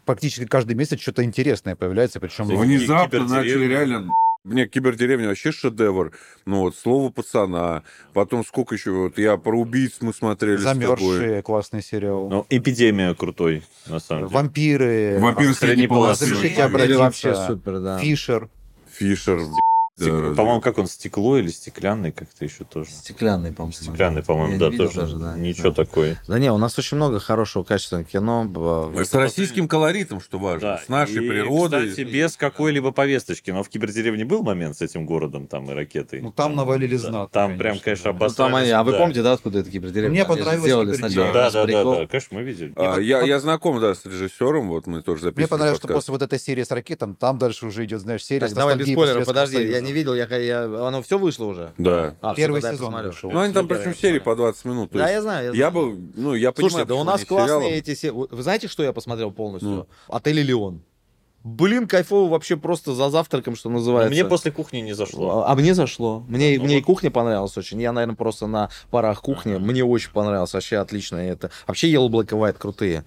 [0.06, 4.10] практически каждый месяц что-то интересное появляется, причем Внезапно начали реально...
[4.44, 6.14] Мне кибердеревня вообще шедевр.
[6.46, 7.84] Ну вот, слово пацана.
[8.14, 8.92] Потом сколько еще...
[8.92, 12.28] Вот я про убийц мы смотрели замерзшие, классный сериал.
[12.28, 14.34] Ну, эпидемия крутой, на самом деле.
[14.34, 16.26] Вампиры, Вампир средней полосы.
[16.26, 17.00] Разрешите обратиться.
[17.00, 18.00] вообще супер, да.
[18.00, 18.50] Фишер.
[18.92, 19.42] Фишер.
[20.02, 22.90] Стек- Да, По-моему, как он, стекло или стеклянный как-то еще тоже.
[22.92, 23.74] Стеклянный, по-моему.
[23.74, 25.00] Стеклянный, по-моему, да, не тоже.
[25.00, 25.36] даже, да.
[25.38, 25.84] Ничего Да.
[25.86, 26.18] такое.
[26.28, 28.46] Да не, у нас очень много хорошего, качественного кино.
[28.46, 30.62] б- С российским колоритом, что важно.
[30.62, 31.90] Да, С нашей и, природой.
[31.90, 33.52] Кстати, без какой-либо повесточки.
[33.52, 36.22] Но в кибердеревне был момент с этим городом там и ракетой.
[36.22, 38.12] Ну, там навалили Да, знатно, Там прям, конечно, конечно, да.
[38.12, 38.64] Ну, там обосрались.
[38.64, 38.98] они- а вы да.
[38.98, 40.10] помните, да, откуда это кибердеревня?
[40.12, 41.10] Мне понравилось Сделали «Кибердеревня».
[41.10, 42.74] сначала Да, да, да, да, конечно, мы видели.
[42.76, 46.12] А, я, я знаком, да, с режиссером, вот мы тоже записывали Мне понравилось, что после
[46.12, 48.86] вот этой серии с ракетом, там дальше уже идет, знаешь, серия Так, с давай без
[48.88, 49.86] Советскому подожди, я Союзу.
[49.92, 51.72] Не видел, я, я- оно все вышло уже?
[51.78, 52.16] Да.
[52.22, 53.30] А, Первый я сезон вышел.
[53.32, 54.90] Ну, они там, причем, серии по 20 минут.
[54.92, 55.54] Да, я знаю.
[55.54, 55.92] Я, Я знаю.
[55.92, 58.18] бы, ну, я понимаю, Слушайте, да у нас классные сериалы.
[58.28, 58.34] эти...
[58.36, 59.70] Вы знаете, что я посмотрел полностью?
[59.70, 59.88] Ну.
[60.08, 60.82] Отель «Элеон».
[61.44, 64.12] Блин, кайфово вообще просто за завтраком, что Но называется.
[64.12, 65.44] Мне после кухни не зашло.
[65.44, 66.24] А а мне зашло.
[66.28, 66.86] Мне, Ну мне и вот.
[66.86, 67.82] кухня понравилась очень.
[67.82, 69.56] Я, наверное, просто на парах кухни.
[69.56, 70.54] Мне очень понравилось.
[70.54, 71.18] Вообще отлично.
[71.18, 71.50] Это...
[71.68, 73.06] Вообще Yellow Black и White крутые.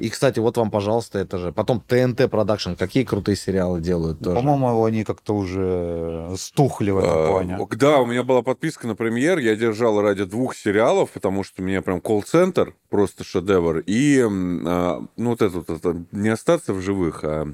[0.00, 1.52] И, кстати, вот вам, пожалуйста, это же.
[1.52, 2.72] Потом ТНТ Production.
[2.72, 4.36] Какие крутые сериалы делают тоже.
[4.36, 7.58] По-моему, они как-то уже стухли в этом А, плане.
[7.76, 11.64] Да, у меня была подписка на премьер, я держал ради двух сериалов, потому что у
[11.64, 16.80] меня прям колл-центр, просто шедевр, и, а, ну, вот это, вот это, не остаться в
[16.80, 17.46] живых, а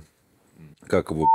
[0.87, 1.27] как его,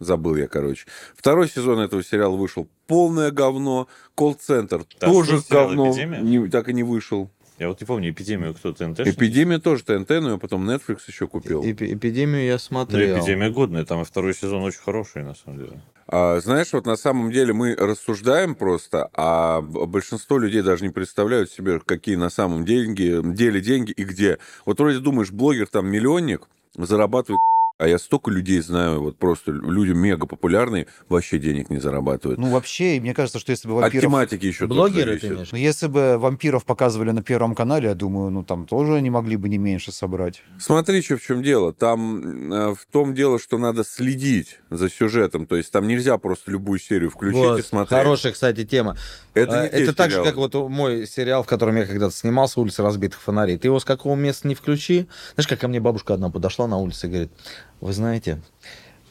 [0.00, 0.86] забыл я, короче.
[1.16, 6.20] Второй сезон этого сериала вышел полное говно, колл-центр Да, тоже говно, «Эпидемия»?
[6.20, 7.30] не- так и не вышел.
[7.56, 9.00] Я вот не помню, эпидемию кто ТНТ?
[9.00, 11.62] Эпидемия тоже ТНТ, но я потом Netflix еще купил.
[11.62, 13.16] Эпи- эпидемию я Ну, смотрел.
[13.20, 15.80] эпидемия годная, там и второй сезон очень хороший, на самом деле.
[16.08, 21.48] А, знаешь, вот на самом деле мы рассуждаем просто, а большинство людей даже не представляют
[21.48, 24.38] себе, какие на самом деньги, деле деньги и где.
[24.66, 27.40] Вот вроде думаешь, блогер там миллионник, зарабатывает
[27.76, 32.38] А я столько людей знаю, вот просто люди мега популярные, вообще денег не зарабатывают.
[32.38, 34.02] Ну, вообще, мне кажется, что если бы От вампиров...
[34.04, 35.50] тематики еще Блогеры, ты имеешь?
[35.50, 39.36] Ну, если бы вампиров показывали на Первом канале, я думаю, ну, там тоже они могли
[39.36, 40.40] бы не меньше собрать.
[40.60, 41.72] Смотри, что в чем дело.
[41.72, 45.44] Там э, в том дело, что надо следить за сюжетом.
[45.44, 47.98] То есть там нельзя просто любую серию включить и Вот, смотреть.
[47.98, 48.96] хорошая, кстати, тема.
[49.34, 52.60] Это, не А, это так же, как вот мой сериал, в котором я когда-то снимался,
[52.60, 53.58] «Улица разбитых фонарей».
[53.58, 55.08] Ты его с какого места не включи.
[55.34, 57.32] Знаешь, как ко мне бабушка одна подошла на улице и говорит,
[57.80, 58.40] вы знаете,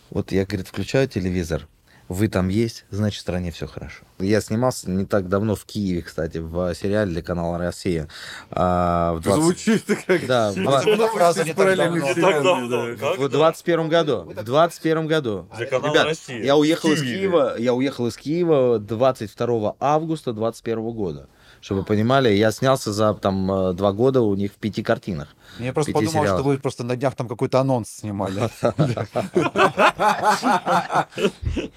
[0.09, 1.67] вот я, говорит, включаю телевизор,
[2.09, 4.03] вы там есть, значит, в стране все хорошо.
[4.19, 8.07] Я снимался не так давно в Киеве, кстати, в сериале для канала «Россия».
[8.51, 9.41] А, в 20...
[9.43, 10.25] Звучит как...
[10.27, 12.29] Да, в два- Эта фраза не так параллельных давно.
[12.29, 13.13] вселенных, да.
[13.13, 14.21] в 21 году.
[14.23, 15.47] В 21 году.
[15.55, 16.43] Для канала Ребят, «Россия».
[16.43, 17.01] я уехал из.
[17.01, 21.29] Киева, я уехал из Киева 22 августа 21 года.
[21.63, 25.29] Чтобы вы понимали, я снялся за там э, два года у них в пяти картинах.
[25.59, 26.41] Я просто Пяти подумал, сериалов.
[26.41, 28.49] что вы просто на днях там какой-то анонс снимали.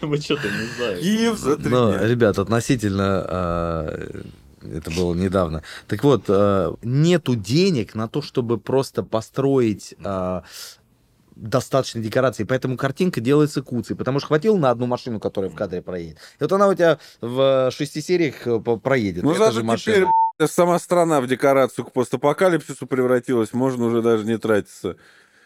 [0.01, 1.01] Мы что-то не знаем.
[1.01, 2.07] Киев за три Ну, дня.
[2.07, 4.23] ребят, относительно э,
[4.79, 5.63] это было недавно.
[5.87, 10.41] Так вот, э, нету денег на то, чтобы просто построить э,
[11.37, 15.83] достаточно декораций, поэтому картинка делается куцей, потому что хватило на одну машину, которая в кадре
[15.83, 16.17] проедет.
[16.17, 19.23] И вот она у тебя в шести сериях э, проедет.
[19.23, 20.07] Ну, Это же теперь, машина.
[20.07, 24.97] б***ь, сама страна в декорацию к постапокалипсису превратилась, можно уже даже не тратиться.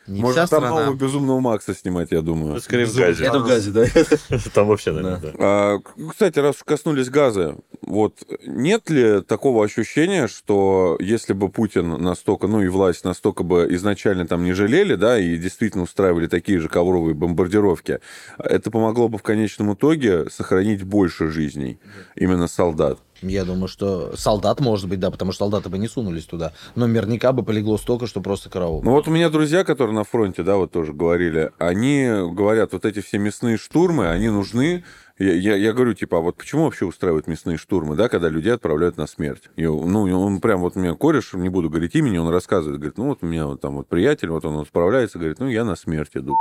[0.06, 0.80] Не Можно вся там страна.
[0.80, 2.54] нового Безумного Макса снимать, я думаю.
[2.54, 3.24] Ну, скорее в газе.
[3.24, 3.86] Это в газе, да?
[4.54, 5.32] Там вообще, наверное, да.
[5.38, 5.78] А,
[6.10, 8.14] кстати, раз коснулись газа, вот
[8.46, 14.26] нет ли такого ощущения, что если бы Путин настолько, ну и власть настолько бы изначально
[14.26, 18.00] там не жалели, да, и действительно устраивали такие же ковровые бомбардировки,
[18.38, 21.78] это помогло бы в конечном итоге сохранить больше жизней
[22.16, 22.98] именно солдат?
[23.22, 26.52] Я думаю, что солдат, может быть, да, потому что солдаты бы не сунулись туда.
[26.74, 28.82] Но наверняка бы полегло столько, что просто караул.
[28.82, 32.84] Ну вот у меня друзья, которые на фронте, да, вот тоже говорили, они говорят, вот
[32.84, 34.84] эти все мясные штурмы, они нужны.
[35.18, 38.54] Я, я, я говорю, типа, а вот почему вообще устраивают мясные штурмы, да, когда людей
[38.54, 39.50] отправляют на смерть?
[39.56, 43.08] И, ну, он прям вот мне кореш, не буду говорить имени, он рассказывает, говорит, ну
[43.08, 45.76] вот у меня вот там вот приятель, вот он вот справляется, говорит, ну я на
[45.76, 46.36] смерть иду.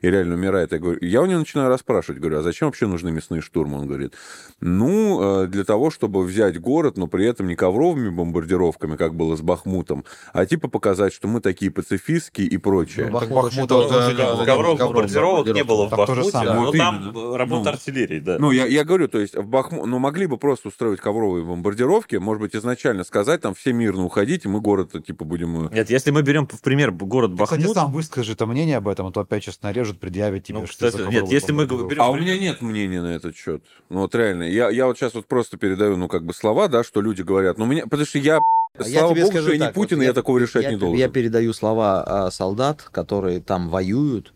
[0.00, 0.72] И реально умирает.
[0.72, 3.78] Я, говорю, я у него начинаю расспрашивать, говорю, а зачем вообще нужны мясные штурмы?
[3.78, 4.14] Он говорит,
[4.60, 9.36] ну, э, для того, чтобы взять город, но при этом не ковровыми бомбардировками, как было
[9.36, 13.06] с Бахмутом, а типа показать, что мы такие пацифистские и прочее.
[13.06, 16.54] Ну, Бахмут Бахмут да, да, Ковровых бомбардировок не было в Там то же Бахмуте, самое.
[16.54, 17.38] но Вот там именно.
[17.38, 17.70] работа Ну.
[17.70, 18.36] артиллерии, да.
[18.38, 19.86] Ну, я, я говорю, то есть в Бахму...
[19.86, 24.48] ну, могли бы просто устроить ковровые бомбардировки, может быть, изначально сказать, там, все мирно уходите,
[24.48, 25.66] мы город, типа, будем...
[25.66, 27.76] э, Нет, если мы берем в пример город Ты, кстати, Бахмут...
[27.76, 30.58] сам выскажи это мнение об этом, а то опять сейчас нарежут, предъявят тебе.
[30.58, 33.62] Ну, что кстати, нет, если мы берем- А у меня нет мнения на этот счет.
[33.88, 34.44] Ну, вот реально.
[34.44, 37.58] Я, я вот сейчас вот просто передаю, ну, как бы слова, да, что люди говорят.
[37.58, 37.84] Ну, меня...
[37.84, 40.04] Потому что я, А я слава тебе богу, скажу что я не Путин, вот и
[40.04, 40.98] я, я- такого решать я, не должен.
[40.98, 44.32] Я передаю слова а, солдат, которые там воюют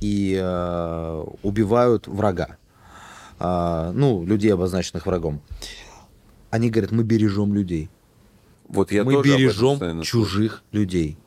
[0.00, 2.58] и э, убивают врага.
[3.38, 5.40] А, ну, людей, обозначенных врагом.
[6.50, 7.90] Они говорят, мы бережем людей.
[8.68, 11.18] Вот я мы тоже об этом бережем чужих людей.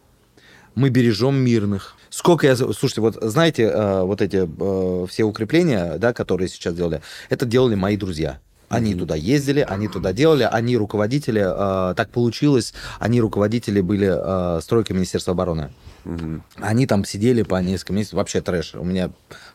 [0.76, 1.96] Мы бережем мирных.
[2.10, 2.56] Сколько я...
[2.56, 7.76] Слушайте, вот знаете, э, вот эти э, все укрепления, да, которые сейчас делали, это делали
[7.76, 8.40] мои друзья.
[8.70, 14.62] Они туда ездили, они туда делали, они руководители, э, так получилось, они руководители были э,
[14.62, 15.72] стройкой Министерства обороны.
[16.06, 16.44] Мгм.
[16.58, 18.76] Они там сидели по несколько месяцев, вообще трэш.
[18.76, 19.10] У меня,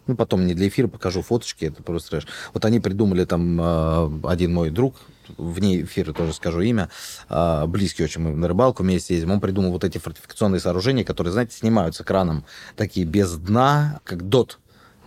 [0.09, 2.27] ну, потом не для эфира покажу фоточки, это просто трэш.
[2.53, 4.97] Вот они придумали там, э, один мой друг,
[5.37, 6.89] вне эфира тоже скажу имя,
[7.29, 11.33] э, близкий очень, мы на рыбалку вместе ездим, он придумал вот эти фортификационные сооружения, которые,
[11.33, 12.45] знаете, снимаются краном,
[12.77, 14.59] такие без дна, как дот,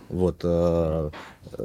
[0.08, 1.10] вот, э,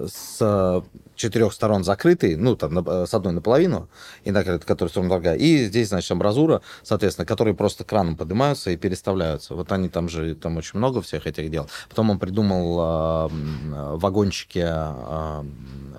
[0.08, 0.84] с
[1.16, 3.90] четырех сторон закрытый, ну, там, на- с одной наполовину,
[4.24, 5.36] и на которая сторона другая.
[5.36, 9.56] И здесь, значит, амбразура, соответственно, которые просто краном поднимаются и переставляются.
[9.56, 11.70] Вот они там же, там очень много всех этих дел.
[11.90, 15.96] Потом он придумал а, м, вагончики, а, м,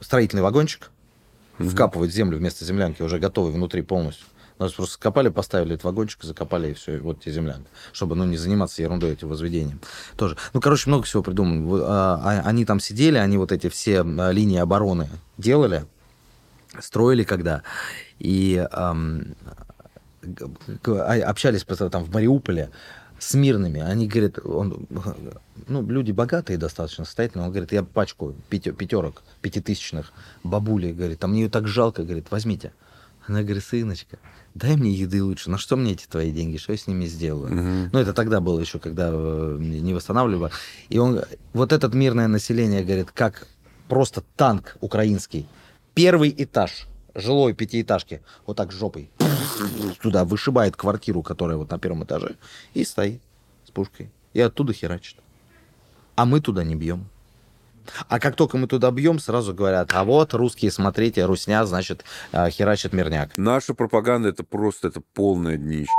[0.00, 0.90] строительный вагончик,
[1.68, 4.26] вкапывать в землю вместо землянки, уже готовый внутри полностью.
[4.58, 7.68] Нас просто скопали, поставили этот вагончик, закопали, и все, вот тебе землянка.
[7.92, 9.80] Чтобы, ну, не заниматься ерундой этим возведением.
[10.16, 10.36] Тоже.
[10.52, 11.60] Ну, короче, много всего придумали.
[11.62, 15.08] Вот, а, а, Они там сидели, они вот эти все линии обороны
[15.38, 15.84] делали,
[16.80, 17.62] строили когда.
[18.18, 18.94] И а-
[21.24, 22.70] общались там в Мариуполе
[23.22, 23.80] с мирными.
[23.80, 24.86] Они говорят, он,
[25.68, 27.46] ну, люди богатые достаточно, состоятельные.
[27.46, 30.12] Он говорит, я пачку пяте- пятерок, пятитысячных
[30.42, 32.72] бабули, говорит, а мне ее так жалко, говорит, возьмите.
[33.28, 34.18] Она говорит, сыночка,
[34.54, 35.50] дай мне еды лучше.
[35.50, 36.56] На что мне эти твои деньги?
[36.56, 37.54] Что я с ними сделаю?
[37.54, 37.90] Мгм.
[37.92, 40.50] Ну, это тогда было еще, когда э, не восстанавливали.
[40.88, 41.20] И он,
[41.52, 43.46] вот этот мирное население, говорит, как
[43.88, 45.46] просто танк украинский.
[45.94, 49.10] Первый этаж жилой пятиэтажки вот так жопой
[50.00, 52.36] туда вышибает квартиру, которая вот на первом этаже,
[52.74, 53.20] и стоит
[53.64, 54.10] с пушкой.
[54.32, 55.16] и оттуда херачит.
[56.16, 57.06] А мы туда не бьем.
[58.08, 62.48] А как только мы туда бьем, сразу говорят, а вот русские, смотрите, русня, значит, э,
[62.50, 63.36] херачит мирняк.
[63.36, 65.90] Наша пропаганда это просто это полное днище.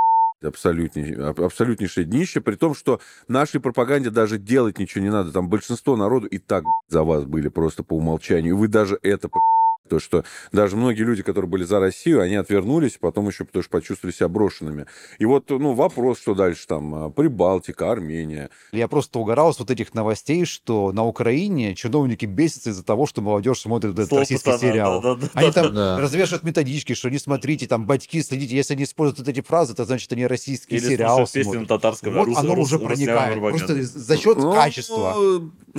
[0.41, 5.31] Абсолютнейшее, аб- абсолютнейшее днище, при том, что нашей пропаганде даже делать ничего не надо.
[5.31, 8.57] Там большинство народу и так за вас были просто по умолчанию.
[8.57, 9.29] Вы даже это
[9.89, 13.71] то, что даже многие люди, которые были за Россию, они отвернулись, потом еще потому что
[13.71, 14.85] почувствовали себя брошенными.
[15.19, 18.49] И вот, ну, вопрос, что дальше там, а, Прибалтика, Армения.
[18.71, 23.21] Я просто угорал с вот этих новостей, что на Украине чиновники бесятся из-за того, что
[23.21, 25.01] молодежь смотрит этот Слово российский пацана, сериал.
[25.01, 25.29] да-да-да.
[25.33, 25.99] Они там Да.
[25.99, 28.55] развешивают методички, что не смотрите, там, батьки, следите.
[28.55, 31.67] Если они используют вот эти фразы, то значит они российский Или сериал песню на смотрят.
[31.67, 32.13] татарском.
[32.13, 33.37] Вот рус- оно рус- уже проникает.
[33.39, 35.15] Просто за счет Ну, качества.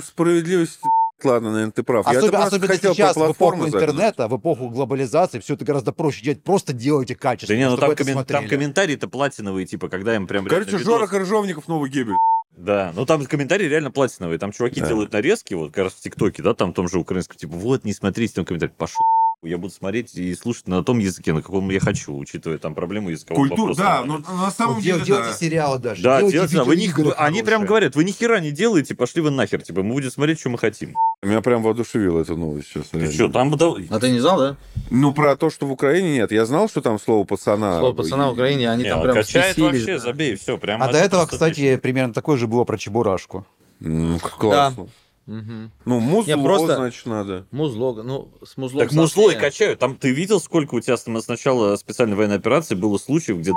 [0.01, 0.79] Справедливость,
[1.23, 2.05] ладно, наверное, ты прав.
[2.11, 6.43] Я Особенно, хотел сейчас, в эпоху интернета, в эпоху глобализации, все это гораздо проще делать.
[6.43, 10.45] Просто делайте Да качественно, не, ну там, коммен- там комментарии-то платиновые, типа, когда им прям
[10.45, 12.15] Короче, видос- Жора Крыжовников новый гебель.
[12.57, 14.39] Да, ну там комментарии реально платиновые.
[14.39, 14.87] Там чуваки Да.
[14.87, 17.83] делают нарезки, вот как раз в ТикТоке, да, там в том же украинском, типа, вот,
[17.83, 19.01] не смотрите, там комментарий, пошел.
[19.43, 23.09] Я буду смотреть и слушать на том языке, на каком я хочу, учитывая там проблему
[23.11, 23.81] языкового Культура, вопроса.
[23.81, 25.35] да, но на самом Вот деле, дел- делайте да.
[25.37, 26.01] сериалы даже.
[26.01, 29.21] Да, делайте делайте, да, вы не- они прям говорят, вы ни хера не делаете, пошли
[29.21, 30.95] вы нахер, типа, мы будем смотреть, что мы хотим.
[31.21, 32.87] Меня прям воодушевила эта новость сейчас.
[32.87, 33.13] Ты реально.
[33.13, 34.57] что, там да- А ты не знал, да?
[34.89, 36.31] Ну, про то, что в Украине нет.
[36.31, 37.79] Я знал, что там слово пацана.
[37.79, 39.79] Слово пацана в Украине, они Не, там прям качает спесились.
[39.85, 40.81] вообще, забей, все, прям.
[40.81, 43.45] А до этого, кстати, примерно такое же было про Чебурашку.
[43.81, 44.87] М, классно.
[45.27, 45.71] Мгм.
[45.85, 47.47] Ну, музло, просто- значит, надо.
[47.51, 49.79] Музло, ну, с музлом Так музло и качают.
[49.79, 53.53] Там ты видел, сколько у тебя с с начала специальной военной операции было случаев, где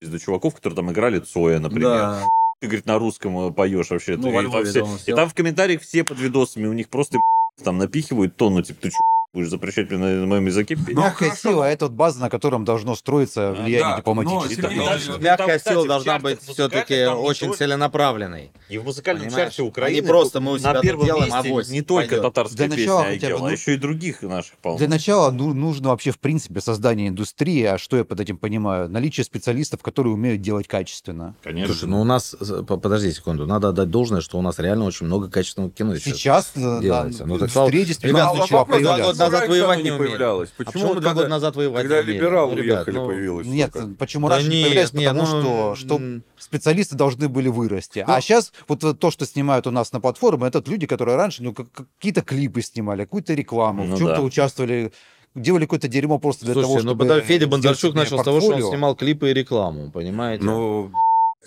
[0.00, 1.88] до чуваков, которые там играли Цоя, например.
[1.90, 2.22] Да.
[2.60, 4.16] Ты, говорит, на русском э, поешь вообще.
[4.16, 7.18] Ну, И во там все- И там в комментариях все под видосами, у них просто
[7.62, 8.98] там напихивают тонну, типа, ты что,
[9.32, 10.94] будешь запрещать мне на, на моем языке петь?
[10.94, 11.48] Ну, Мягкая хорошо.
[11.50, 14.70] сила– это вот база, на котором должно строиться Да, влияние да, дипломатическое.
[14.70, 18.50] но менее, Мягкая там, кстати, сила должна быть все-таки очень только- целенаправленной.
[18.68, 19.48] И в музыкальном Понимаешь?
[19.54, 22.08] чарте Украины А не просто мы у себя на первом делаем, месте авось не только
[22.08, 22.22] пойдет.
[22.22, 24.78] татарская Для песня начала хотя бы, Айгел, а ну, еще и других наших полно.
[24.78, 28.88] Для начала ну, нужно вообще, в принципе, создание индустрии, а что я под этим понимаю?
[28.88, 31.34] Наличие специалистов, которые умеют делать качественно.
[31.44, 31.72] Конечно.
[31.74, 34.84] Слушай, ну у нас, э, по- подожди секунду, надо отдать должное, что у нас реально
[34.86, 36.16] очень много качественного кино сейчас.
[36.16, 37.22] Сейчас э, делается.
[37.22, 39.19] на Ну, так индустрии слава- действительно Ребят, начала два появляться.
[39.26, 40.08] Года назад воевать не умели.
[40.08, 40.48] появлялось.
[40.50, 42.16] А Почему, почему мы два когда- года назад воевать Когда не умели?
[42.16, 43.46] либералы Ну, ребят, уехали, ну, появилось.
[43.46, 43.94] Нет, только.
[43.98, 44.92] почему Да раньше не нет, появлялись?
[44.92, 46.22] нет, Потому ну, что, что м.
[46.38, 48.04] специалисты должны были вырасти.
[48.06, 48.12] Ну.
[48.14, 51.52] А сейчас вот то, что снимают у нас на платформе, это люди, которые раньше ну,
[51.54, 51.66] как-
[51.98, 54.22] какие-то клипы снимали, какую-то рекламу, Ну в чем-то да.
[54.22, 54.92] участвовали,
[55.34, 57.04] делали какое-то дерьмо просто для Слушайте, того, ну чтобы...
[57.04, 60.44] подожди, Федя Бондарчук начал с того, что он снимал клипы и рекламу, понимаете?
[60.44, 60.90] Ну,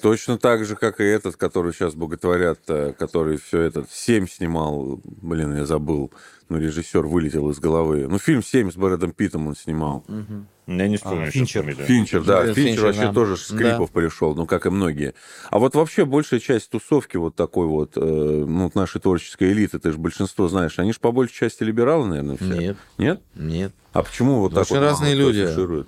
[0.04, 4.99] точно так же, как и этот, который сейчас боготворят, э, который все этот «Семь» снимал,
[5.06, 6.12] блин, я забыл,
[6.49, 8.08] ну, режиссер вылетел из головы.
[8.10, 10.04] Ну, фильм «Семь» с Брэдом Питом он снимал.
[10.10, 10.47] Мгм.
[10.68, 11.28] Я не вспомню.
[11.28, 11.62] А, Финчер.
[11.62, 11.86] фамилию.
[11.86, 13.14] Финчер, да, Финчер, Финчер вообще да.
[13.14, 15.14] тоже с клипов пришел, ну, как и многие.
[15.49, 19.93] А вот вообще большая часть тусовки вот такой вот, э, ну, нашей творческой элиты, ты
[19.93, 22.45] же большинство знаешь, они же по большей части либералы, наверное, все.
[22.45, 23.22] Нет, Нет?
[23.36, 23.74] нет.
[23.93, 25.39] А почему вот так Очень вот разные люди.
[25.39, 25.88] афиширует?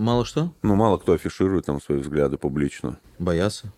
[0.00, 0.50] Мало что?
[0.62, 2.98] Ну, мало кто афиширует там свои взгляды публично.
[3.18, 3.70] Боятся.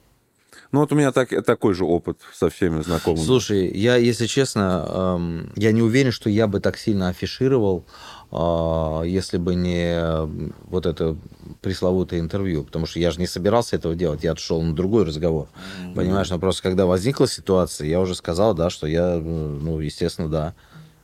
[0.71, 3.25] Ну, вот у меня так, такой же опыт со всеми знакомыми.
[3.25, 7.85] Слушай, я, если честно, эм, я не уверен, что я бы так сильно афишировал,
[8.31, 10.29] а, если бы не э,
[10.69, 11.17] вот это
[11.61, 15.49] пресловутое интервью, потому что я же не собирался этого делать, я отшел на другой разговор.
[15.97, 20.29] Понимаешь, но просто когда возникла ситуация, я уже сказал, да, что я, э, ну, естественно,
[20.29, 20.55] да.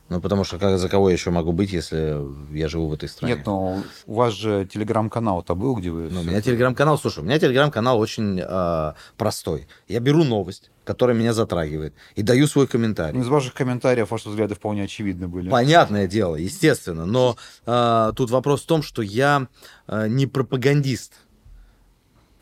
[0.09, 2.19] Ну, потому что как, за кого я еще могу быть, если
[2.51, 3.35] я живу в этой стране?
[3.35, 6.09] Нет, но у вас же телеграм-канал-то был, где вы...
[6.09, 9.67] Ну, у меня телеграм-канал, слушай, у меня телеграм-канал очень э, простой.
[9.87, 13.19] Я беру новость, которая меня затрагивает, и даю свой комментарий.
[13.19, 15.47] Ну, из ваших комментариев ваши взгляды вполне очевидны были.
[15.47, 17.37] Понятное дело, естественно, но
[17.67, 19.47] э, тут вопрос в том, что я
[19.87, 21.13] э, не пропагандист.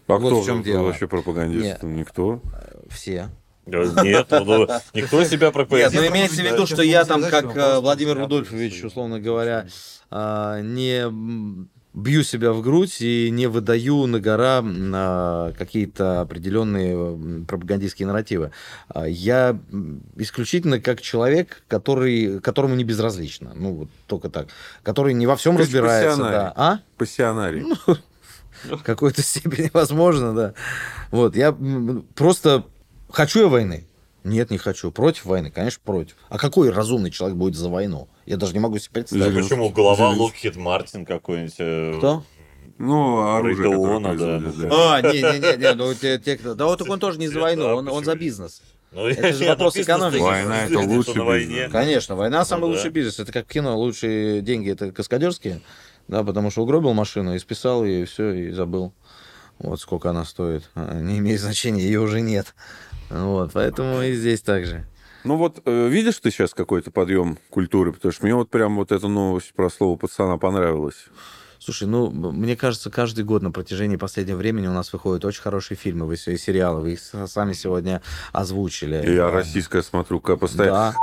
[0.07, 0.83] а вот кто в чем дело.
[0.83, 1.83] вообще пропагандист?
[1.83, 2.39] Никто.
[2.89, 3.29] Все.
[3.67, 5.93] Нет, ну, ну, никто себя Нет, пропагандирует.
[5.93, 9.67] ну Я имеется в виду, что я там, как э, Владимир Рудольфович, условно говоря,
[10.09, 18.07] э, не бью себя в грудь и не выдаю на гора а, какие-то определенные пропагандистские
[18.07, 18.51] нарративы.
[18.87, 19.59] А Я
[20.15, 24.47] исключительно как человек, который, которому не безразлично, ну вот только так,
[24.83, 26.37] который не во всем разбирается, пассионарий.
[26.37, 26.53] да.
[26.55, 26.79] А?
[26.97, 27.65] Пассионарий.
[28.63, 30.53] в какой-то степени возможно, да.
[31.09, 31.55] Вот, я
[32.15, 32.65] просто
[33.09, 33.87] хочу я войны.
[34.23, 34.91] Нет, не хочу.
[34.91, 36.15] Против войны, конечно, против.
[36.29, 38.09] А какой разумный человек будет за войну?
[38.25, 39.23] Я даже не могу себе Да представить.
[39.25, 39.43] Зеленский.
[39.55, 40.09] почему голова.
[40.09, 41.55] Локхит Мартин какой-нибудь?
[41.59, 42.23] э, Кто?
[42.77, 44.39] Ну, оружие, которое да.
[44.39, 44.95] да.
[44.95, 46.53] А, не-не-не, ну те, те, кто...
[46.53, 48.61] Да вот так он тоже не за войну, Да, он, он за бизнес.
[48.91, 50.21] Ну, Это же я вопрос экономики.
[50.21, 51.71] Война это лучший бизнес.
[51.71, 52.73] Конечно, война самый Ну да.
[52.73, 53.19] лучший бизнес.
[53.19, 55.61] Это как кино, лучшие деньги это каскадерские,
[56.07, 58.93] да, потому что угробил машину и списал ее, и все, и забыл.
[59.59, 60.69] Вот сколько она стоит.
[60.75, 62.53] А, Не имеет значения, ее уже нет.
[63.09, 64.85] Вот, поэтому и здесь так же.
[65.23, 67.91] Ну вот, э, видишь ты сейчас какой-то подъем культуры?
[67.91, 71.07] Потому что мне вот прям вот эта новость про слово пацана понравилась.
[71.59, 75.77] Слушай, ну, мне кажется, каждый год на протяжении последнего времени у нас выходят очень хорошие
[75.77, 78.01] фильмы, вы и сериалы, вы их сами сегодня
[78.31, 79.03] озвучили.
[79.11, 80.95] Я российское смотрю, как постоянно.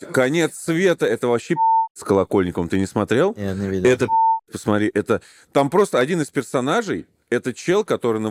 [0.00, 1.54] Да, Конец света, это вообще
[1.94, 2.68] с колокольником.
[2.68, 3.34] Ты не смотрел?
[3.38, 3.88] я не видел.
[3.88, 4.08] Это,
[4.50, 5.22] посмотри, это...
[5.52, 8.30] Там просто один из персонажей, это чел, который на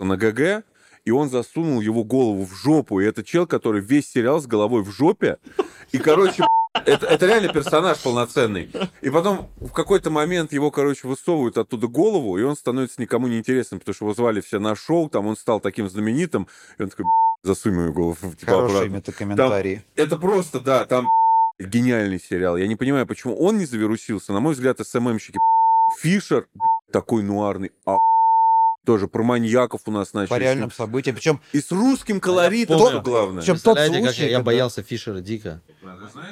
[0.00, 0.64] на ГГ,
[1.04, 3.00] и он засунул его голову в жопу.
[3.00, 5.38] И это чел, который весь сериал с головой в жопе.
[5.92, 6.44] И, короче,
[6.74, 8.70] это, это реально персонаж полноценный.
[9.02, 13.38] И потом в какой-то момент его, короче, высовывают оттуда голову, и он становится никому не
[13.38, 16.48] интересным, потому что его звали все на шоу, там он стал таким знаменитым,
[16.78, 17.06] и он такой,
[17.42, 19.84] засунь мою голову типа, Хорошие метакомментарии.
[19.96, 21.10] Это просто, да, там
[21.58, 22.56] гениальный сериал.
[22.56, 24.32] Я не понимаю, почему он не завирусился.
[24.32, 25.38] На мой взгляд, СММщики
[26.00, 26.48] Фишер
[26.90, 27.98] такой нуарный, а
[28.84, 30.30] тоже про маньяков у нас начали.
[30.30, 31.16] По реальным событиям.
[31.16, 33.40] Причем, И с русским колоритом, что главное.
[33.42, 35.60] Причем тот Представляете, как случай, я, я когда- боялся Фишера дико.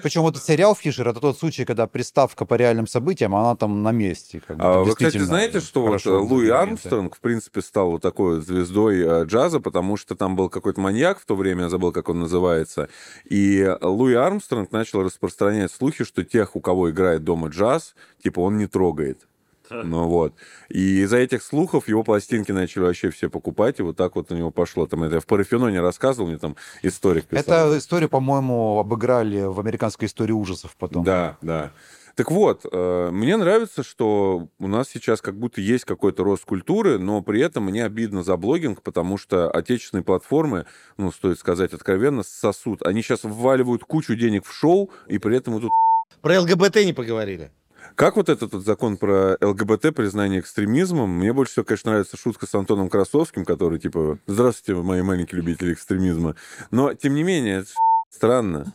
[0.02, 3.82] причем вот этот сериал Фишер, это тот случай, когда приставка по реальным событиям, она там
[3.82, 4.42] на месте.
[4.46, 6.48] Как бы, А вы, кстати, знаете, что вот Луи.
[6.48, 11.18] Армстронг, в принципе, стал вот такой звездой э, джаза, потому что там был какой-то маньяк
[11.20, 12.88] в то время, я забыл, как он называется,
[13.24, 18.58] и Луи Армстронг начал распространять слухи, что тех, у кого играет дома джаз, типа он
[18.58, 19.26] не трогает.
[19.84, 20.34] Ну вот.
[20.68, 24.36] И из-за этих слухов его пластинки начали вообще все покупать, и вот так вот у
[24.36, 24.86] него пошло.
[24.86, 27.68] Там это я в Парафеноне рассказывал, мне там историк писал.
[27.68, 31.04] Эта история, по-моему, обыграли в американской истории ужасов потом.
[31.04, 31.72] Да, да.
[32.14, 36.98] Так вот, э, мне нравится, что у нас сейчас как будто есть какой-то рост культуры,
[36.98, 40.66] но при этом мне обидно за блогинг, потому что отечественные платформы,
[40.98, 42.82] ну, стоит сказать откровенно, сосут.
[42.86, 45.72] Они сейчас вваливают кучу денег в шоу, и при этом тут...
[46.20, 47.50] Про ЛГБТ не поговорили.
[47.94, 51.10] Как вот этот вот закон про ЛГБТ, признание экстремизмом?
[51.10, 55.72] Мне больше всего, конечно, нравится шутка с Антоном Красовским, который типа «Здравствуйте, мои маленькие любители
[55.72, 56.36] экстремизма».
[56.70, 57.68] Но, тем не менее, это
[58.10, 58.72] странно.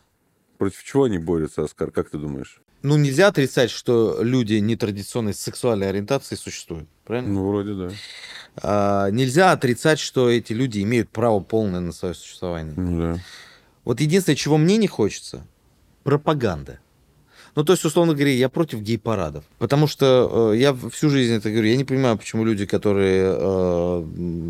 [0.57, 2.61] Против чего они борются, Оскар, как ты думаешь?
[2.83, 7.33] Ну, нельзя отрицать, что люди нетрадиционной сексуальной ориентации существуют, правильно?
[7.33, 7.89] Ну, вроде да.
[8.55, 12.73] А, нельзя отрицать, что эти люди имеют право полное на свое существование.
[12.77, 13.19] Ну, да.
[13.83, 15.45] Вот единственное, чего мне не хочется,
[16.03, 16.79] пропаганда.
[17.57, 19.43] Ну, то есть, условно говоря, я против гей-парадов.
[19.57, 21.69] Потому что э, я всю жизнь это говорю.
[21.69, 24.03] Я не понимаю, почему люди, которые э,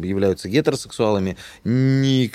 [0.03, 2.30] являются гетеросексуалами, не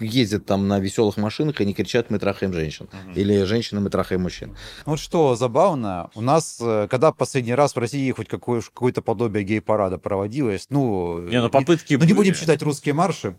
[0.00, 2.88] ездят там на веселых машинах и не кричат «мы трахаем женщин».
[3.16, 4.56] Или «женщины, мы трахаем мужчин».
[4.86, 9.02] Ну Вот что забавно, у нас, э, когда последний раз в России хоть какое, какое-то
[9.02, 11.18] подобие гей-парада проводилось, ну...
[11.18, 13.36] Не, ну попытки Ну, не будем считать русские марши.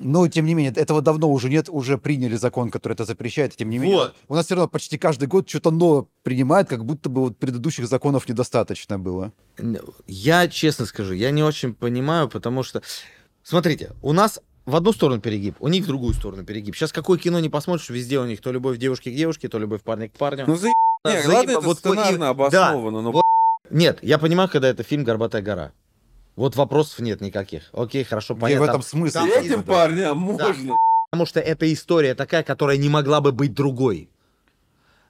[0.00, 3.70] Но, тем не менее, этого давно уже нет, уже приняли закон, который это запрещает, тем
[3.70, 3.96] не менее.
[3.96, 4.16] Вот.
[4.40, 7.86] У нас все равно почти каждый год что-то новое принимают, как будто бы вот предыдущих
[7.86, 9.34] законов недостаточно было.
[10.06, 12.80] Я честно скажу, я не очень понимаю, потому что,
[13.42, 16.74] смотрите, у нас в одну сторону перегиб, у них в другую сторону перегиб.
[16.74, 19.82] Сейчас какое кино не посмотришь, везде у них то любовь девушки к девушке, то любовь
[19.82, 20.44] парня к парню.
[20.46, 20.68] Ну, за...
[21.04, 23.12] Да, Не, заеб- ладно, это вот и- сценарно да, обосновано, но...
[23.12, 23.22] вот.
[23.68, 25.72] Нет, я понимаю, когда это фильм «Горбатая гора».
[26.36, 27.64] Вот вопросов нет никаких.
[27.74, 28.60] Окей, хорошо, Где понятно.
[28.60, 29.18] в этом Там- смысл?
[29.18, 29.72] там Этим бы, да.
[29.74, 30.76] парням можно.
[31.10, 34.08] Потому что эта история такая, которая не могла бы быть другой.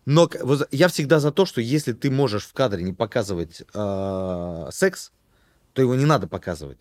[0.07, 0.28] Но
[0.70, 5.12] я всегда за то, что если ты можешь в кадре не показывать э, секс,
[5.72, 6.78] то его не надо показывать.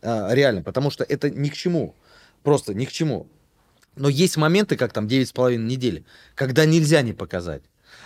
[0.00, 1.94] Э, реально, потому что это ни к чему.
[2.42, 3.26] Просто ни к чему.
[3.96, 6.04] Но есть моменты, как там 9,5 недель,
[6.34, 7.62] когда нельзя не показать.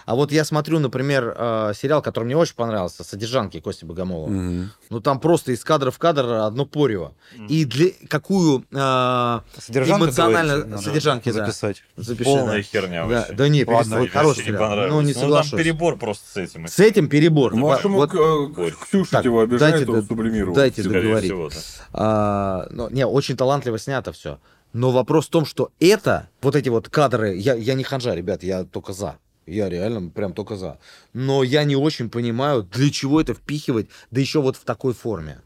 [0.06, 4.28] А вот я смотрю, например, э, сериал, который мне очень понравился, «Содержанки» Кости Богомолова.
[4.30, 4.70] Мгм.
[4.88, 7.12] Ну, там просто из кадра в кадр одно порево.
[7.48, 10.58] И для какую э, Содержанка, эмоционально...
[10.58, 11.44] говорите, Содержанки, да.
[11.44, 11.82] записать.
[11.96, 12.62] Запиши, Полная да.
[12.62, 13.32] херня Да, вообще.
[13.34, 14.88] да не, Ладно, перестань, мне хороший не сериал.
[14.88, 15.58] Ну, не там соглашусь.
[15.60, 16.68] перебор просто с этим.
[16.68, 17.56] С этим перебор.
[17.56, 20.54] Может, ему Вот, э, Ксюша Так, его обижает, дайте он д- сублимировал.
[20.54, 21.32] дайте договорить.
[21.32, 21.56] да.
[21.92, 24.38] а, ну, не, очень талантливо снято все.
[24.72, 28.42] Но вопрос в том, что это, вот эти вот кадры, я, я не ханжа, ребят,
[28.44, 29.16] я только за.
[29.46, 30.78] Я реально прям только за.
[31.12, 35.40] Но я не очень понимаю, для чего это впихивать, да еще вот в такой форме.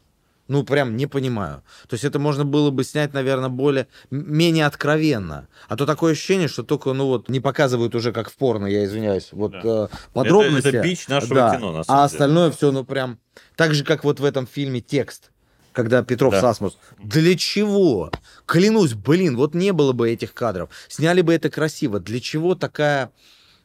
[0.48, 1.62] Ну, прям не понимаю.
[1.88, 5.46] То есть это можно было бы снять, наверное, более, менее откровенно.
[5.68, 8.84] А то такое ощущение, что только, ну вот, не показывают уже как в порно, я
[8.84, 9.60] извиняюсь, вот Да.
[9.64, 10.66] э, подробности.
[10.68, 11.56] Это- это бич нашего Да.
[11.56, 12.14] кино, на самом А деле.
[12.14, 13.18] остальное все, ну, прям,
[13.54, 15.30] так же, как вот в этом фильме «Текст»,
[15.72, 16.40] когда Петров Да.
[16.40, 16.78] с Асмус.
[16.98, 18.10] Для чего?
[18.44, 20.68] Клянусь, блин, вот не было бы этих кадров.
[20.88, 22.00] Сняли бы это красиво.
[22.00, 23.12] Для чего такая...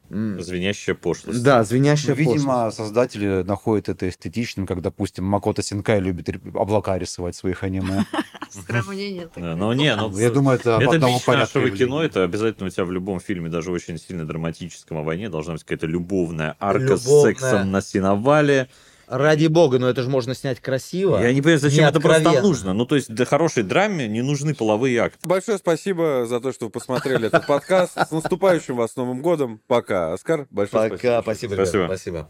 [0.10, 1.44] Звенящая пошлость.
[1.44, 2.38] Да, Ну, звенящая пошлость.
[2.38, 8.06] видимо, создатели находят это эстетичным, как, допустим, Макото Синкай любит облака рисовать в своих аниме.
[8.50, 9.56] Сравнение такое.
[9.56, 12.92] Ну, не, ну, Я думаю, это это бич нашего кино, это обязательно у тебя в
[12.92, 17.72] любом фильме, даже очень сильно драматическом о войне, должна быть какая-то любовная арка с сексом
[17.72, 18.70] на сеновале.
[19.08, 21.20] Ради бога, но это же можно снять красиво.
[21.22, 22.74] Я не понимаю, зачем не это просто нужно.
[22.74, 25.20] Ну, то есть для хорошей драме не нужны половые акты.
[25.28, 27.94] Большое спасибо за то, что вы посмотрели этот подкаст.
[27.96, 29.62] С наступающим вас Новым годом.
[29.68, 30.14] Пока.
[30.14, 30.98] Оскар, большое спасибо.
[30.98, 31.86] Пока, Спасибо.
[31.88, 32.24] спасибо.